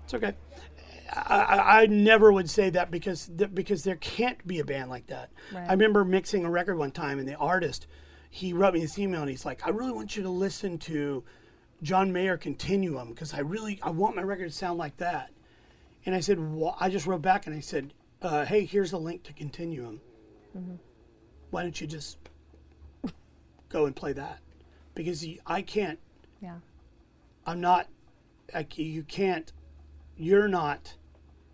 It's 0.04 0.14
okay. 0.14 0.34
I, 1.14 1.36
I, 1.36 1.82
I 1.82 1.86
never 1.88 2.32
would 2.32 2.50
say 2.50 2.70
that 2.70 2.90
because 2.92 3.30
th- 3.38 3.54
because 3.54 3.84
there 3.84 3.96
can't 3.98 4.46
be 4.48 4.60
a 4.60 4.66
band 4.66 4.90
like 4.90 5.08
that. 5.08 5.30
Right. 5.54 5.68
I 5.68 5.72
remember 5.74 6.06
mixing 6.06 6.46
a 6.46 6.50
record 6.50 6.78
one 6.78 6.92
time, 6.92 7.20
and 7.20 7.28
the 7.28 7.36
artist 7.36 7.88
he 8.30 8.54
wrote 8.54 8.74
me 8.76 8.80
this 8.82 8.98
email, 8.98 9.22
and 9.22 9.30
he's 9.30 9.46
like, 9.46 9.66
"I 9.68 9.72
really 9.72 9.92
want 9.92 10.16
you 10.16 10.24
to 10.24 10.30
listen 10.30 10.78
to 10.80 11.24
John 11.82 12.12
Mayer 12.14 12.38
Continuum 12.38 13.10
because 13.10 13.34
I 13.34 13.40
really 13.40 13.80
I 13.82 13.90
want 13.90 14.16
my 14.16 14.22
record 14.24 14.50
to 14.50 14.56
sound 14.56 14.78
like 14.78 14.98
that." 14.98 15.32
And 16.06 16.16
I 16.16 16.20
said, 16.20 16.40
well, 16.40 16.76
I 16.80 16.90
just 16.90 17.06
wrote 17.06 17.22
back 17.22 17.46
and 17.46 17.56
I 17.56 17.60
said, 17.60 17.94
uh, 18.24 18.44
hey, 18.44 18.66
here's 18.66 18.92
a 18.92 18.98
link 18.98 19.22
to 19.24 19.34
Continuum. 19.34 20.02
Why 21.52 21.62
don't 21.62 21.80
you 21.80 21.86
just 21.86 22.18
go 23.70 23.86
and 23.86 23.96
play 23.96 24.14
that? 24.14 24.40
Because 24.96 25.24
I 25.46 25.62
can't, 25.62 26.00
yeah. 26.42 26.56
I'm 27.46 27.62
not, 27.62 27.88
I, 28.54 28.66
you 28.76 29.04
can't, 29.04 29.52
you're 30.18 30.48
not, 30.48 30.96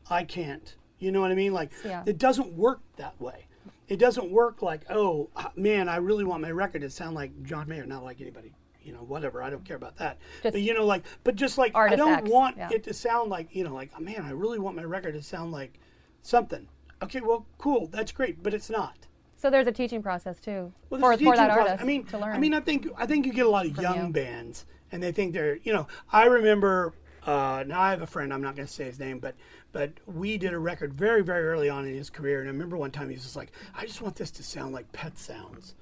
I 0.09 0.23
can't. 0.23 0.75
You 0.99 1.11
know 1.11 1.19
what 1.21 1.31
I 1.31 1.35
mean? 1.35 1.53
Like, 1.53 1.71
Yeah. 1.83 2.03
it 2.05 2.17
doesn't 2.17 2.53
work 2.53 2.79
that 2.95 3.19
way. 3.19 3.47
It 3.89 3.97
doesn't 3.97 4.31
work 4.31 4.61
like, 4.61 4.89
oh, 4.89 5.29
man, 5.57 5.89
I 5.89 5.97
really 5.97 6.23
want 6.23 6.41
my 6.41 6.51
record 6.51 6.81
to 6.83 6.89
sound 6.89 7.15
like 7.15 7.43
John 7.43 7.67
Mayer, 7.67 7.85
not 7.85 8.03
like 8.03 8.21
anybody. 8.21 8.53
You 8.87 8.93
know, 8.93 8.99
whatever. 8.99 9.43
I 9.43 9.49
don't 9.49 9.65
care 9.65 9.75
about 9.75 9.97
that. 9.97 10.17
Just 10.41 10.53
but 10.53 10.61
you 10.61 10.73
know, 10.73 10.85
like, 10.85 11.03
but 11.23 11.35
just 11.35 11.57
like 11.57 11.75
I 11.75 11.95
don't 11.95 12.27
want 12.29 12.57
yeah. 12.57 12.69
it 12.71 12.83
to 12.85 12.93
sound 12.93 13.29
like 13.29 13.53
you 13.53 13.65
know, 13.65 13.73
like 13.73 13.91
oh, 13.95 13.99
man, 13.99 14.21
I 14.23 14.31
really 14.31 14.57
want 14.57 14.77
my 14.77 14.83
record 14.83 15.13
to 15.13 15.21
sound 15.21 15.51
like 15.51 15.79
something. 16.21 16.67
Okay, 17.03 17.19
well, 17.19 17.45
cool, 17.57 17.87
that's 17.87 18.11
great, 18.11 18.41
but 18.41 18.53
it's 18.53 18.69
not. 18.69 18.95
So 19.35 19.51
there's 19.51 19.67
a 19.67 19.71
teaching 19.71 20.01
process 20.01 20.39
too 20.39 20.73
Well, 20.89 20.99
for, 20.99 21.15
for 21.15 21.35
that 21.35 21.51
process. 21.51 21.57
artist 21.57 21.83
I 21.83 21.85
mean, 21.85 22.05
to 22.05 22.17
learn. 22.17 22.35
I 22.35 22.39
mean, 22.39 22.53
I 22.55 22.59
think 22.61 22.87
I 22.97 23.05
think 23.05 23.25
you 23.25 23.33
get 23.33 23.45
a 23.45 23.49
lot 23.49 23.67
of 23.67 23.77
young 23.77 24.07
you. 24.07 24.13
bands, 24.13 24.65
and 24.91 25.03
they 25.03 25.11
think 25.11 25.33
they're, 25.33 25.57
you 25.57 25.73
know. 25.73 25.87
I 26.11 26.25
remember. 26.25 26.93
Uh, 27.25 27.65
now 27.67 27.81
I 27.81 27.89
have 27.89 28.01
a 28.01 28.07
friend. 28.07 28.33
I'm 28.33 28.41
not 28.41 28.55
going 28.55 28.67
to 28.67 28.73
say 28.73 28.85
his 28.85 28.99
name, 28.99 29.19
but 29.19 29.35
but 29.73 29.91
we 30.05 30.37
did 30.37 30.53
a 30.53 30.59
record 30.59 30.93
very 30.93 31.21
very 31.21 31.45
early 31.45 31.69
on 31.69 31.85
in 31.85 31.93
his 31.93 32.09
career, 32.09 32.39
and 32.39 32.47
I 32.47 32.53
remember 32.53 32.77
one 32.77 32.89
time 32.89 33.09
he 33.09 33.15
was 33.15 33.23
just 33.23 33.35
like, 33.35 33.51
"I 33.75 33.85
just 33.85 34.01
want 34.01 34.15
this 34.15 34.31
to 34.31 34.43
sound 34.43 34.73
like 34.73 34.89
Pet 34.93 35.17
Sounds," 35.17 35.75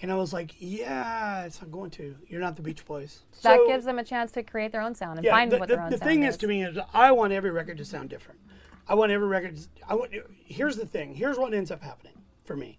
and 0.00 0.12
I 0.12 0.14
was 0.14 0.32
like, 0.32 0.54
"Yeah, 0.58 1.44
it's 1.44 1.60
not 1.60 1.70
going 1.70 1.90
to. 1.92 2.16
You're 2.28 2.40
not 2.40 2.56
the 2.56 2.62
Beach 2.62 2.84
Boys." 2.84 3.20
that 3.42 3.58
So- 3.58 3.66
gives 3.66 3.84
them 3.84 3.98
a 3.98 4.04
chance 4.04 4.32
to 4.32 4.42
create 4.42 4.72
their 4.72 4.82
own 4.82 4.94
sound 4.94 5.18
and 5.18 5.24
yeah, 5.24 5.32
find 5.32 5.50
the, 5.50 5.58
what 5.58 5.68
the, 5.68 5.76
their 5.76 5.84
own 5.84 5.90
the 5.90 5.98
sound 5.98 6.10
is. 6.10 6.16
The 6.16 6.22
thing 6.22 6.22
is. 6.24 6.36
to 6.38 6.46
me 6.46 6.64
is 6.64 6.78
I 6.92 7.12
want 7.12 7.32
every 7.32 7.50
record 7.50 7.78
to 7.78 7.84
sound 7.84 8.08
different. 8.08 8.40
I 8.86 8.94
want 8.94 9.12
every 9.12 9.28
record. 9.28 9.56
To, 9.56 9.68
I 9.88 9.94
want. 9.94 10.12
Here's 10.44 10.76
the 10.76 10.86
thing. 10.86 11.14
Here's 11.14 11.38
what 11.38 11.52
ends 11.54 11.70
up 11.70 11.82
happening 11.82 12.14
for 12.44 12.56
me. 12.56 12.78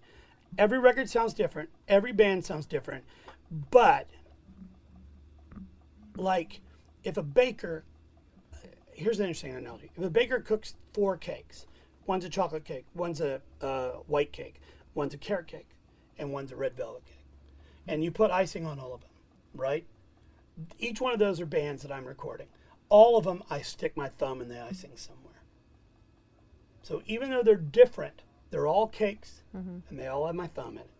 Every 0.58 0.78
record 0.78 1.08
sounds 1.08 1.34
different. 1.34 1.70
Every 1.88 2.12
band 2.12 2.44
sounds 2.44 2.66
different. 2.66 3.04
But 3.70 4.08
like, 6.16 6.60
if 7.04 7.16
a 7.16 7.22
baker, 7.22 7.84
here's 8.92 9.18
an 9.18 9.26
interesting 9.26 9.54
analogy. 9.54 9.90
If 9.96 10.04
a 10.04 10.10
baker 10.10 10.40
cooks 10.40 10.74
four 10.92 11.16
cakes, 11.16 11.66
one's 12.06 12.24
a 12.24 12.28
chocolate 12.28 12.64
cake, 12.64 12.86
one's 12.94 13.20
a 13.20 13.40
uh, 13.60 13.90
white 14.06 14.32
cake, 14.32 14.60
one's 14.94 15.14
a 15.14 15.18
carrot 15.18 15.46
cake, 15.46 15.68
and 16.18 16.32
one's 16.32 16.52
a 16.52 16.56
red 16.56 16.76
velvet 16.76 17.04
cake, 17.06 17.09
and 17.86 18.04
you 18.04 18.10
put 18.10 18.30
icing 18.30 18.66
on 18.66 18.78
all 18.78 18.94
of 18.94 19.00
them, 19.00 19.10
right? 19.54 19.86
each 20.78 21.00
one 21.00 21.12
of 21.12 21.18
those 21.18 21.40
are 21.40 21.46
bands 21.46 21.82
that 21.82 21.92
I'm 21.92 22.04
recording. 22.04 22.46
All 22.88 23.16
of 23.16 23.24
them, 23.24 23.42
I 23.50 23.62
stick 23.62 23.96
my 23.96 24.08
thumb 24.08 24.40
in 24.40 24.48
the 24.48 24.62
icing 24.62 24.92
somewhere. 24.96 25.42
So 26.82 27.02
even 27.06 27.30
though 27.30 27.42
they're 27.42 27.56
different, 27.56 28.22
they're 28.50 28.66
all 28.66 28.88
cakes, 28.88 29.42
mm-hmm. 29.56 29.78
and 29.88 29.98
they 29.98 30.06
all 30.06 30.26
have 30.26 30.34
my 30.34 30.48
thumb 30.48 30.72
in 30.72 30.78
it. 30.78 30.90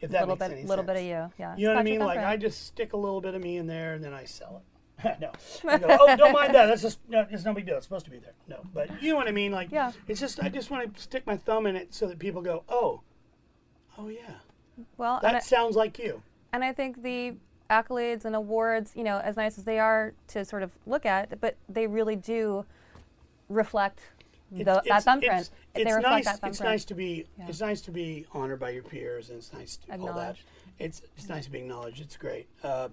If 0.00 0.10
that 0.12 0.20
little 0.20 0.36
makes 0.36 0.48
bit, 0.48 0.58
any 0.58 0.66
little 0.66 0.84
sense. 0.84 0.86
bit 0.86 0.96
of 0.96 1.02
you. 1.02 1.32
Yeah. 1.38 1.56
You 1.56 1.66
know 1.66 1.74
what 1.74 1.80
I 1.80 1.82
mean? 1.82 2.00
Like 2.00 2.16
thumbprint. 2.16 2.32
I 2.32 2.36
just 2.38 2.66
stick 2.66 2.94
a 2.94 2.96
little 2.96 3.20
bit 3.20 3.34
of 3.34 3.42
me 3.42 3.58
in 3.58 3.66
there, 3.66 3.92
and 3.92 4.02
then 4.02 4.14
I 4.14 4.24
sell 4.24 4.62
it. 4.62 5.16
no, 5.20 5.30
I 5.70 5.78
go, 5.78 5.86
oh, 6.00 6.16
don't 6.16 6.32
mind 6.32 6.54
that. 6.54 6.66
That's 6.66 6.80
just 6.80 7.00
no, 7.06 7.26
it's 7.30 7.44
no 7.44 7.52
big 7.52 7.66
deal. 7.66 7.76
It's 7.76 7.84
supposed 7.84 8.06
to 8.06 8.10
be 8.10 8.18
there. 8.18 8.32
No, 8.48 8.62
but 8.72 9.02
you 9.02 9.10
know 9.10 9.16
what 9.16 9.28
I 9.28 9.32
mean? 9.32 9.52
Like, 9.52 9.70
Yeah. 9.70 9.92
it's 10.08 10.20
just 10.20 10.42
I 10.42 10.48
just 10.48 10.70
want 10.70 10.94
to 10.94 11.02
stick 11.02 11.26
my 11.26 11.36
thumb 11.36 11.66
in 11.66 11.76
it 11.76 11.92
so 11.92 12.06
that 12.06 12.18
people 12.18 12.40
go, 12.40 12.64
oh, 12.68 13.02
oh 13.98 14.08
yeah, 14.08 14.36
well, 14.96 15.18
that 15.22 15.34
I- 15.36 15.40
sounds 15.40 15.76
like 15.76 15.98
you. 15.98 16.22
And 16.52 16.64
I 16.64 16.72
think 16.72 17.02
the 17.02 17.34
accolades 17.70 18.24
and 18.24 18.34
awards, 18.34 18.92
you 18.96 19.04
know, 19.04 19.18
as 19.18 19.36
nice 19.36 19.56
as 19.58 19.64
they 19.64 19.78
are 19.78 20.12
to 20.28 20.44
sort 20.44 20.62
of 20.64 20.72
look 20.86 21.06
at, 21.06 21.40
but 21.40 21.56
they 21.68 21.86
really 21.86 22.16
do 22.16 22.64
reflect 23.48 24.00
the, 24.50 24.60
It's- 24.62 24.84
that 24.88 25.02
thumbprint. 25.04 25.40
It's, 25.40 25.50
they 25.74 25.82
it's 25.82 25.94
reflect 25.94 26.26
nice. 26.26 26.38
It's 26.42 26.60
nice 26.60 26.84
to 26.86 26.94
be. 26.94 27.26
Yeah. 27.38 27.46
It's 27.48 27.60
nice 27.60 27.80
to 27.82 27.92
be 27.92 28.26
honored 28.32 28.58
by 28.58 28.70
your 28.70 28.82
peers, 28.82 29.28
and 29.30 29.38
it's 29.38 29.52
nice 29.52 29.76
to 29.76 29.92
all 29.92 29.98
that. 29.98 30.04
Acknowledged. 30.10 30.42
It's 30.80 31.02
it's 31.16 31.28
nice 31.28 31.44
to 31.44 31.50
be 31.52 31.58
acknowledged. 31.58 32.00
It's 32.00 32.16
great. 32.16 32.48
Uh, 32.64 32.88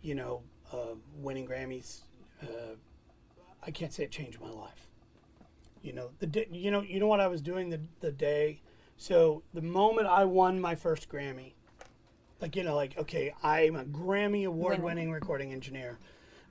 you 0.00 0.14
know, 0.14 0.42
uh, 0.72 0.94
winning 1.18 1.46
Grammys. 1.46 2.00
Uh, 2.42 2.76
I 3.64 3.70
can't 3.70 3.92
say 3.92 4.04
it 4.04 4.10
changed 4.10 4.40
my 4.40 4.48
life. 4.48 4.88
You 5.82 5.92
know 5.92 6.10
the 6.20 6.26
di- 6.26 6.46
you 6.50 6.70
know 6.70 6.80
you 6.80 7.00
know 7.00 7.06
what 7.06 7.20
I 7.20 7.26
was 7.26 7.42
doing 7.42 7.68
the 7.68 7.80
the 8.00 8.12
day. 8.12 8.60
So 9.02 9.42
the 9.52 9.62
moment 9.62 10.06
I 10.06 10.24
won 10.24 10.60
my 10.60 10.76
first 10.76 11.08
Grammy, 11.08 11.54
like 12.40 12.54
you 12.54 12.62
know 12.62 12.76
like 12.76 12.96
okay 12.96 13.34
I'm 13.42 13.74
a 13.74 13.82
Grammy 13.84 14.46
award 14.46 14.80
winning 14.80 15.10
recording 15.10 15.52
engineer. 15.52 15.98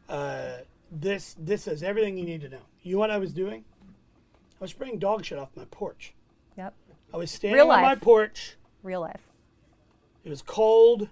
Uh, 0.09 0.57
this 0.91 1.33
this 1.39 1.65
is 1.65 1.81
everything 1.81 2.17
you 2.17 2.25
need 2.25 2.41
to 2.41 2.49
know. 2.49 2.65
You 2.81 2.95
know 2.95 2.99
what 2.99 3.09
I 3.09 3.19
was 3.19 3.31
doing? 3.31 3.63
I 3.85 4.65
was 4.65 4.71
spraying 4.71 4.99
dog 4.99 5.23
shit 5.23 5.39
off 5.39 5.47
my 5.55 5.63
porch. 5.71 6.13
Yep. 6.57 6.73
I 7.13 7.17
was 7.17 7.31
standing 7.31 7.55
Real 7.55 7.71
on 7.71 7.83
my 7.83 7.95
porch. 7.95 8.57
Real 8.83 8.99
life. 8.99 9.29
It 10.25 10.29
was 10.29 10.41
cold. 10.41 11.07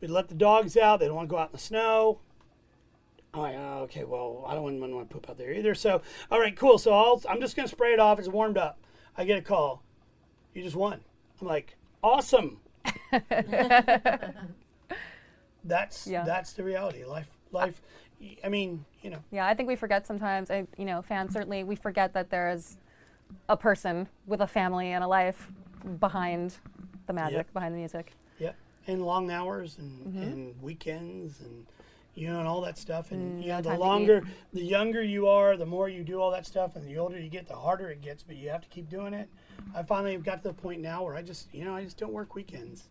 We'd 0.00 0.08
let 0.08 0.28
the 0.28 0.34
dogs 0.34 0.78
out. 0.78 1.00
They 1.00 1.08
don't 1.08 1.16
want 1.16 1.28
to 1.28 1.30
go 1.30 1.36
out 1.36 1.50
in 1.50 1.52
the 1.52 1.58
snow. 1.58 2.20
I'm 3.34 3.40
like, 3.42 3.56
oh, 3.58 3.80
okay, 3.82 4.04
well, 4.04 4.46
I 4.48 4.54
don't 4.54 4.62
want 4.62 4.80
want 4.80 5.10
to 5.10 5.14
poop 5.14 5.28
out 5.28 5.36
there 5.36 5.52
either. 5.52 5.74
So, 5.74 6.00
all 6.30 6.40
right, 6.40 6.56
cool. 6.56 6.78
So 6.78 6.94
I'll, 6.94 7.22
I'm 7.28 7.38
just 7.38 7.54
going 7.54 7.68
to 7.68 7.70
spray 7.70 7.92
it 7.92 8.00
off. 8.00 8.18
It's 8.18 8.28
warmed 8.28 8.56
up. 8.56 8.78
I 9.14 9.24
get 9.24 9.38
a 9.38 9.42
call. 9.42 9.84
You 10.54 10.62
just 10.62 10.76
won. 10.76 11.00
I'm 11.40 11.46
like, 11.46 11.76
awesome. 12.02 12.58
that's 15.64 16.06
Yeah. 16.06 16.24
that's 16.24 16.52
the 16.54 16.62
reality. 16.64 17.04
Life, 17.04 17.28
life. 17.52 17.80
I 18.44 18.48
mean, 18.48 18.84
you 19.02 19.10
know, 19.10 19.18
Yeah, 19.30 19.46
I 19.46 19.54
think 19.54 19.68
we 19.68 19.76
forget 19.76 20.06
sometimes, 20.06 20.50
I, 20.50 20.66
you 20.76 20.84
know, 20.84 21.00
fans 21.00 21.32
certainly, 21.32 21.64
we 21.64 21.74
forget 21.74 22.12
that 22.12 22.28
there 22.30 22.50
is 22.50 22.76
a 23.48 23.56
person 23.56 24.08
with 24.26 24.40
a 24.40 24.46
family 24.46 24.88
and 24.92 25.02
a 25.02 25.06
life 25.08 25.48
behind 26.00 26.56
the 27.06 27.12
magic, 27.14 27.36
Yep. 27.36 27.52
behind 27.54 27.74
the 27.74 27.78
music. 27.78 28.12
Yep. 28.38 28.56
And 28.88 29.02
long 29.06 29.30
hours 29.30 29.78
and, 29.78 30.06
Mm-hmm. 30.06 30.22
and 30.22 30.62
weekends 30.62 31.40
and 31.40 31.66
you 32.20 32.28
know 32.28 32.38
and 32.38 32.46
all 32.46 32.60
that 32.60 32.76
stuff 32.76 33.12
and 33.12 33.42
you 33.42 33.48
know 33.48 33.62
the 33.62 33.74
longer 33.78 34.22
the 34.52 34.60
younger 34.62 35.02
you 35.02 35.26
are, 35.26 35.56
the 35.56 35.64
more 35.64 35.88
you 35.88 36.04
do 36.04 36.20
all 36.20 36.30
that 36.30 36.46
stuff 36.46 36.76
and 36.76 36.86
the 36.86 36.98
older 36.98 37.18
you 37.18 37.30
get, 37.30 37.48
the 37.48 37.56
harder 37.56 37.88
it 37.88 38.02
gets, 38.02 38.22
but 38.22 38.36
you 38.36 38.50
have 38.50 38.60
to 38.60 38.68
keep 38.68 38.90
doing 38.90 39.14
it. 39.14 39.30
I 39.74 39.82
finally 39.82 40.16
got 40.18 40.42
to 40.42 40.48
the 40.48 40.54
point 40.54 40.82
now 40.82 41.02
where 41.02 41.16
I 41.16 41.22
just 41.22 41.48
you 41.54 41.64
know, 41.64 41.74
I 41.74 41.82
just 41.82 41.96
don't 41.96 42.12
work 42.12 42.34
weekends. 42.34 42.88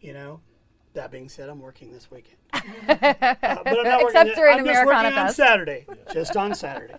You 0.00 0.12
know? 0.14 0.40
That 0.94 1.10
being 1.10 1.28
said, 1.28 1.48
I'm 1.48 1.60
working 1.60 1.92
this 1.92 2.10
weekend. 2.10 2.36
Uh, 2.52 2.60
but 2.86 3.02
I'm 3.04 3.84
not 3.84 4.02
Except 4.02 4.36
working, 4.36 4.58
I'm 4.60 4.64
just 4.64 4.86
working 4.86 5.06
on 5.06 5.12
Fest. 5.12 5.36
Saturday. 5.36 5.86
Just 6.12 6.36
on 6.36 6.54
Saturday. 6.64 6.94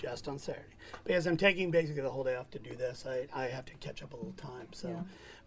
just 0.00 0.28
on 0.28 0.38
Saturday. 0.38 0.74
Because 1.04 1.26
I'm 1.26 1.36
taking 1.36 1.70
basically 1.70 2.02
the 2.02 2.10
whole 2.10 2.24
day 2.24 2.36
off 2.36 2.50
to 2.50 2.58
do 2.58 2.74
this. 2.74 3.06
I, 3.06 3.26
I 3.34 3.46
have 3.46 3.64
to 3.66 3.74
catch 3.74 4.02
up 4.02 4.12
a 4.12 4.16
little 4.16 4.32
time. 4.32 4.68
So 4.72 4.88
Yeah. 4.88 5.02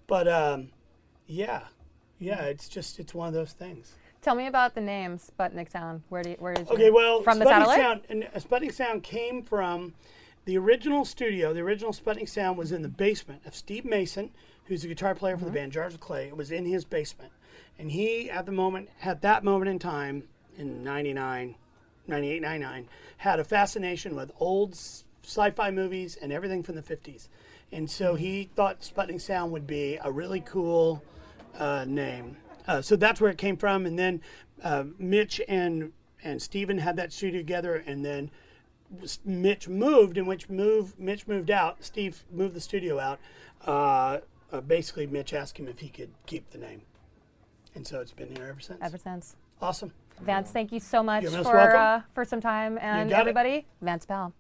but 0.08 0.28
um 0.28 0.70
yeah. 1.28 1.64
Yeah, 2.20 2.44
it's 2.44 2.70
just 2.70 3.00
it's 3.00 3.14
one 3.14 3.28
of 3.28 3.34
those 3.34 3.52
things. 3.54 3.94
Tell 4.24 4.36
me 4.36 4.48
about 4.48 4.74
the 4.74 4.80
name 4.80 5.20
Sputnik 5.20 5.70
Sound. 5.70 6.02
Where 6.08 6.24
do 6.24 6.30
you, 6.30 6.36
where 6.40 6.54
you 6.54 6.66
Okay, 6.70 6.90
well, 6.90 7.22
from 7.22 7.40
the 7.40 7.46
Sputnik 7.46 7.50
satellite? 7.50 7.80
Sound 7.80 8.02
and 8.08 8.24
Sputnik 8.36 8.74
Sound 8.74 9.04
came 9.04 9.44
from 9.44 9.96
the 10.46 10.58
original 10.58 11.04
studio. 11.04 11.54
The 11.54 11.60
original 11.60 11.92
Sputnik 11.92 12.30
Sound 12.30 12.58
was 12.58 12.72
in 12.72 12.84
the 12.84 12.90
basement 12.90 13.42
of 13.46 13.54
Steve 13.54 13.84
Mason, 13.84 14.32
who's 14.66 14.86
a 14.86 14.88
guitar 14.88 15.14
player 15.14 15.36
for 15.36 15.44
the 15.44 15.52
band 15.52 15.74
Jars 15.74 15.94
of 15.94 16.00
Clay. 16.00 16.28
It 16.28 16.38
was 16.38 16.52
in 16.52 16.64
his 16.64 16.86
basement, 16.86 17.34
and 17.78 17.92
he 17.92 18.32
at 18.32 18.46
the 18.46 18.54
moment, 18.54 18.88
at 19.04 19.22
that 19.24 19.44
moment 19.44 19.70
in 19.70 19.78
time, 19.78 20.24
in 20.58 20.86
99, 20.86 21.56
98, 22.08 22.42
99, 22.42 22.88
had 23.18 23.42
a 23.42 23.44
fascination 23.44 24.16
with 24.16 24.32
old 24.40 24.74
sci-fi 25.26 25.70
movies 25.70 26.16
and 26.16 26.32
everything 26.32 26.64
from 26.64 26.76
the 26.76 26.82
50s, 26.82 27.28
and 27.74 27.92
so 27.92 28.16
he 28.16 28.50
thought 28.56 28.80
Sputnik 28.80 29.20
Sound 29.20 29.52
would 29.52 29.68
be 29.68 30.00
a 30.02 30.10
really 30.10 30.40
cool 30.40 31.04
uh, 31.60 31.84
name. 31.86 32.38
Uh, 32.68 32.82
so 32.82 32.96
that's 32.96 33.20
where 33.20 33.32
it 33.32 33.38
came 33.38 33.58
from, 33.58 33.86
and 33.86 33.98
then 33.98 34.22
uh, 34.64 34.86
Mitch 34.98 35.42
and 35.48 35.92
and 36.24 36.42
Steven 36.42 36.78
had 36.78 36.96
that 36.96 37.12
studio 37.12 37.40
together, 37.42 37.84
and 37.86 38.06
then 38.06 38.32
Mitch 39.26 39.68
moved, 39.68 40.18
in 40.18 40.26
which 40.26 40.50
move 40.50 40.98
Mitch 41.00 41.28
moved 41.28 41.52
out. 41.52 41.84
Steve 41.84 42.24
moved 42.32 42.56
the 42.56 42.62
studio 42.62 43.00
out. 43.00 43.20
Uh, 43.66 44.20
uh, 44.52 44.62
basically, 44.62 45.08
Mitch 45.08 45.34
asked 45.34 45.58
him 45.58 45.68
if 45.68 45.80
he 45.80 45.90
could 45.90 46.12
keep 46.26 46.50
the 46.52 46.58
name, 46.58 46.82
and 47.76 47.86
so 47.86 48.00
it's 48.00 48.14
been 48.14 48.34
here 48.36 48.48
ever 48.50 48.60
since. 48.60 48.80
Ever 48.82 48.98
since. 48.98 49.36
Awesome. 49.62 49.92
Vance, 50.22 50.52
thank 50.52 50.72
you 50.72 50.80
so 50.80 51.02
much 51.02 51.26
for 51.26 51.76
uh, 51.76 52.02
for 52.14 52.24
some 52.24 52.40
time, 52.40 52.78
and 52.80 53.10
got 53.10 53.18
it. 53.18 53.22
everybody, 53.22 53.66
Vance 53.82 54.06
Powell. 54.06 54.34